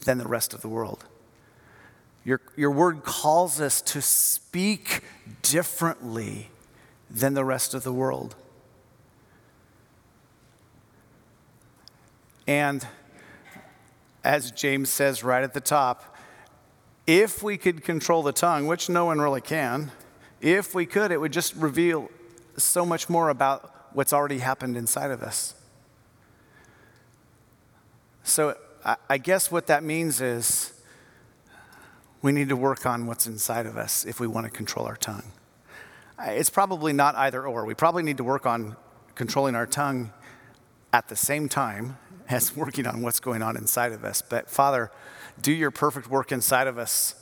than 0.05 0.17
the 0.17 0.27
rest 0.27 0.55
of 0.55 0.61
the 0.61 0.67
world. 0.67 1.05
Your, 2.25 2.41
your 2.57 2.71
word 2.71 3.03
calls 3.03 3.61
us 3.61 3.79
to 3.83 4.01
speak 4.01 5.03
differently 5.43 6.49
than 7.11 7.35
the 7.35 7.45
rest 7.45 7.75
of 7.75 7.83
the 7.83 7.93
world. 7.93 8.35
And 12.47 12.87
as 14.23 14.49
James 14.49 14.89
says 14.89 15.23
right 15.23 15.43
at 15.43 15.53
the 15.53 15.61
top, 15.61 16.17
if 17.05 17.43
we 17.43 17.55
could 17.55 17.83
control 17.83 18.23
the 18.23 18.33
tongue, 18.33 18.65
which 18.65 18.89
no 18.89 19.05
one 19.05 19.21
really 19.21 19.41
can, 19.41 19.91
if 20.41 20.73
we 20.73 20.87
could, 20.87 21.11
it 21.11 21.21
would 21.21 21.33
just 21.33 21.53
reveal 21.53 22.09
so 22.57 22.83
much 22.83 23.09
more 23.09 23.29
about 23.29 23.70
what's 23.93 24.13
already 24.13 24.39
happened 24.39 24.77
inside 24.77 25.11
of 25.11 25.21
us. 25.21 25.55
So 28.23 28.55
I 29.09 29.17
guess 29.17 29.51
what 29.51 29.67
that 29.67 29.83
means 29.83 30.21
is 30.21 30.73
we 32.21 32.31
need 32.31 32.49
to 32.49 32.55
work 32.55 32.85
on 32.85 33.05
what's 33.05 33.27
inside 33.27 33.65
of 33.65 33.77
us 33.77 34.05
if 34.05 34.19
we 34.19 34.27
want 34.27 34.45
to 34.45 34.51
control 34.51 34.85
our 34.85 34.95
tongue. 34.95 35.23
It's 36.19 36.49
probably 36.49 36.93
not 36.93 37.15
either 37.15 37.45
or. 37.45 37.65
We 37.65 37.73
probably 37.73 38.03
need 38.03 38.17
to 38.17 38.23
work 38.23 38.45
on 38.45 38.75
controlling 39.15 39.55
our 39.55 39.65
tongue 39.65 40.13
at 40.93 41.07
the 41.07 41.15
same 41.15 41.49
time 41.49 41.97
as 42.29 42.55
working 42.55 42.87
on 42.87 43.01
what's 43.01 43.19
going 43.19 43.41
on 43.41 43.57
inside 43.57 43.91
of 43.91 44.03
us. 44.03 44.21
But 44.21 44.49
Father, 44.49 44.91
do 45.41 45.51
your 45.51 45.71
perfect 45.71 46.07
work 46.07 46.31
inside 46.31 46.67
of 46.67 46.77
us 46.77 47.15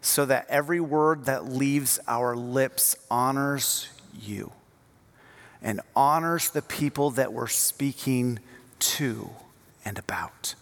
so 0.00 0.24
that 0.26 0.46
every 0.48 0.80
word 0.80 1.24
that 1.24 1.46
leaves 1.46 1.98
our 2.06 2.36
lips 2.36 2.96
honors 3.10 3.88
you 4.12 4.52
and 5.64 5.80
honors 5.96 6.50
the 6.50 6.62
people 6.62 7.10
that 7.10 7.32
we're 7.32 7.48
speaking 7.48 8.38
to 8.78 9.30
and 9.84 9.98
about. 9.98 10.54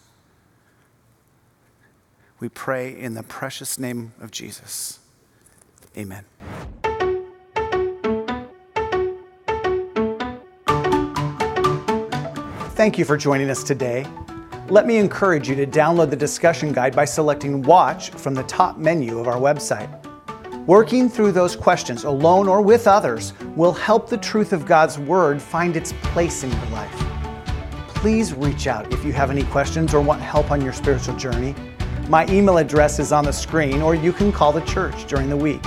We 2.39 2.49
pray 2.49 2.97
in 2.97 3.13
the 3.13 3.23
precious 3.23 3.77
name 3.77 4.13
of 4.19 4.31
Jesus. 4.31 4.99
Amen. 5.97 6.25
Thank 12.75 12.97
you 12.97 13.05
for 13.05 13.17
joining 13.17 13.49
us 13.49 13.63
today. 13.63 14.07
Let 14.69 14.87
me 14.87 14.97
encourage 14.97 15.47
you 15.47 15.55
to 15.55 15.67
download 15.67 16.09
the 16.09 16.15
discussion 16.15 16.71
guide 16.71 16.95
by 16.95 17.05
selecting 17.05 17.61
Watch 17.61 18.09
from 18.11 18.33
the 18.33 18.43
top 18.43 18.77
menu 18.77 19.19
of 19.19 19.27
our 19.27 19.39
website. 19.39 20.02
Working 20.67 21.09
through 21.09 21.33
those 21.33 21.57
questions 21.57 22.05
alone 22.05 22.47
or 22.47 22.61
with 22.61 22.87
others 22.87 23.33
will 23.57 23.73
help 23.73 24.07
the 24.07 24.17
truth 24.17 24.53
of 24.53 24.65
God's 24.65 24.97
Word 24.97 25.41
find 25.41 25.75
its 25.75 25.91
place 26.01 26.45
in 26.45 26.51
your 26.51 26.65
life. 26.67 26.95
Please 27.89 28.33
reach 28.33 28.65
out 28.65 28.93
if 28.93 29.03
you 29.03 29.11
have 29.11 29.29
any 29.29 29.43
questions 29.43 29.93
or 29.93 29.99
want 29.99 30.21
help 30.21 30.51
on 30.51 30.61
your 30.61 30.71
spiritual 30.71 31.17
journey. 31.17 31.53
My 32.07 32.25
email 32.27 32.59
address 32.59 32.97
is 32.99 33.11
on 33.11 33.25
the 33.25 33.33
screen, 33.33 33.81
or 33.81 33.93
you 33.93 34.13
can 34.13 34.31
call 34.31 34.53
the 34.53 34.61
church 34.61 35.05
during 35.05 35.27
the 35.27 35.35
week. 35.35 35.61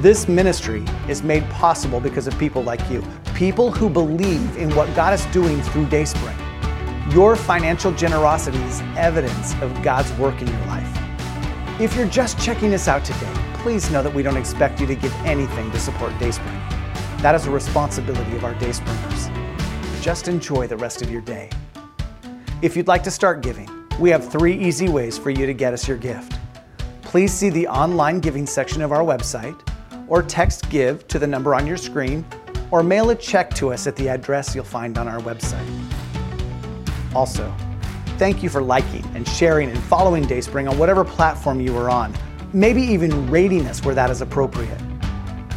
This 0.00 0.26
ministry 0.26 0.84
is 1.08 1.22
made 1.22 1.48
possible 1.50 2.00
because 2.00 2.26
of 2.26 2.36
people 2.36 2.64
like 2.64 2.90
you, 2.90 3.00
people 3.36 3.70
who 3.70 3.88
believe 3.88 4.56
in 4.56 4.74
what 4.74 4.92
God 4.96 5.14
is 5.14 5.24
doing 5.26 5.62
through 5.62 5.86
Dayspring. 5.86 6.36
Your 7.10 7.36
financial 7.36 7.92
generosity 7.92 8.58
is 8.64 8.80
evidence 8.96 9.54
of 9.62 9.84
God's 9.84 10.12
work 10.14 10.42
in 10.42 10.48
your 10.48 10.66
life. 10.66 11.80
If 11.80 11.94
you're 11.94 12.08
just 12.08 12.40
checking 12.40 12.74
us 12.74 12.88
out 12.88 13.04
today, 13.04 13.43
please 13.64 13.90
know 13.90 14.02
that 14.02 14.12
we 14.12 14.22
don't 14.22 14.36
expect 14.36 14.78
you 14.78 14.86
to 14.86 14.94
give 14.94 15.10
anything 15.24 15.70
to 15.70 15.80
support 15.80 16.12
Dayspring. 16.18 16.60
That 17.22 17.34
is 17.34 17.46
a 17.46 17.50
responsibility 17.50 18.36
of 18.36 18.44
our 18.44 18.52
Dayspringers. 18.56 20.02
Just 20.02 20.28
enjoy 20.28 20.66
the 20.66 20.76
rest 20.76 21.00
of 21.00 21.10
your 21.10 21.22
day. 21.22 21.48
If 22.60 22.76
you'd 22.76 22.88
like 22.88 23.02
to 23.04 23.10
start 23.10 23.40
giving, 23.40 23.70
we 23.98 24.10
have 24.10 24.30
three 24.30 24.54
easy 24.54 24.90
ways 24.90 25.16
for 25.16 25.30
you 25.30 25.46
to 25.46 25.54
get 25.54 25.72
us 25.72 25.88
your 25.88 25.96
gift. 25.96 26.38
Please 27.00 27.32
see 27.32 27.48
the 27.48 27.66
online 27.66 28.20
giving 28.20 28.44
section 28.44 28.82
of 28.82 28.92
our 28.92 29.02
website 29.02 29.58
or 30.08 30.22
text 30.22 30.68
GIVE 30.68 31.08
to 31.08 31.18
the 31.18 31.26
number 31.26 31.54
on 31.54 31.66
your 31.66 31.78
screen, 31.78 32.22
or 32.70 32.82
mail 32.82 33.08
a 33.08 33.14
check 33.14 33.54
to 33.54 33.72
us 33.72 33.86
at 33.86 33.96
the 33.96 34.10
address 34.10 34.54
you'll 34.54 34.62
find 34.62 34.98
on 34.98 35.08
our 35.08 35.20
website. 35.20 35.66
Also, 37.14 37.50
thank 38.18 38.42
you 38.42 38.50
for 38.50 38.60
liking 38.60 39.06
and 39.14 39.26
sharing 39.26 39.70
and 39.70 39.78
following 39.84 40.26
Dayspring 40.26 40.68
on 40.68 40.76
whatever 40.76 41.02
platform 41.02 41.62
you 41.62 41.74
are 41.78 41.88
on, 41.88 42.14
maybe 42.54 42.80
even 42.80 43.28
rating 43.28 43.66
us 43.66 43.84
where 43.84 43.96
that 43.96 44.10
is 44.10 44.22
appropriate. 44.22 44.80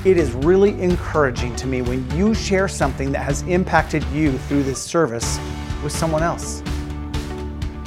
It 0.03 0.17
is 0.17 0.31
really 0.31 0.81
encouraging 0.81 1.55
to 1.57 1.67
me 1.67 1.83
when 1.83 2.09
you 2.17 2.33
share 2.33 2.67
something 2.67 3.11
that 3.11 3.19
has 3.19 3.43
impacted 3.43 4.03
you 4.05 4.35
through 4.39 4.63
this 4.63 4.81
service 4.81 5.39
with 5.83 5.91
someone 5.91 6.23
else. 6.23 6.63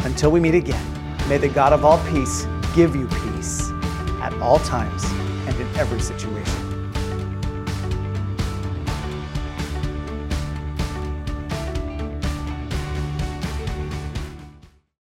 Until 0.05 0.31
we 0.31 0.39
meet 0.39 0.55
again, 0.55 0.85
may 1.29 1.39
the 1.39 1.49
God 1.49 1.73
of 1.73 1.85
all 1.85 1.99
peace 2.11 2.47
give 2.77 2.95
you 2.95 3.09
peace 3.09 3.69
at 4.23 4.33
all 4.41 4.61
times 4.61 5.03
and 5.49 5.61
in 5.61 5.77
every 5.77 6.01
situation. 6.01 6.39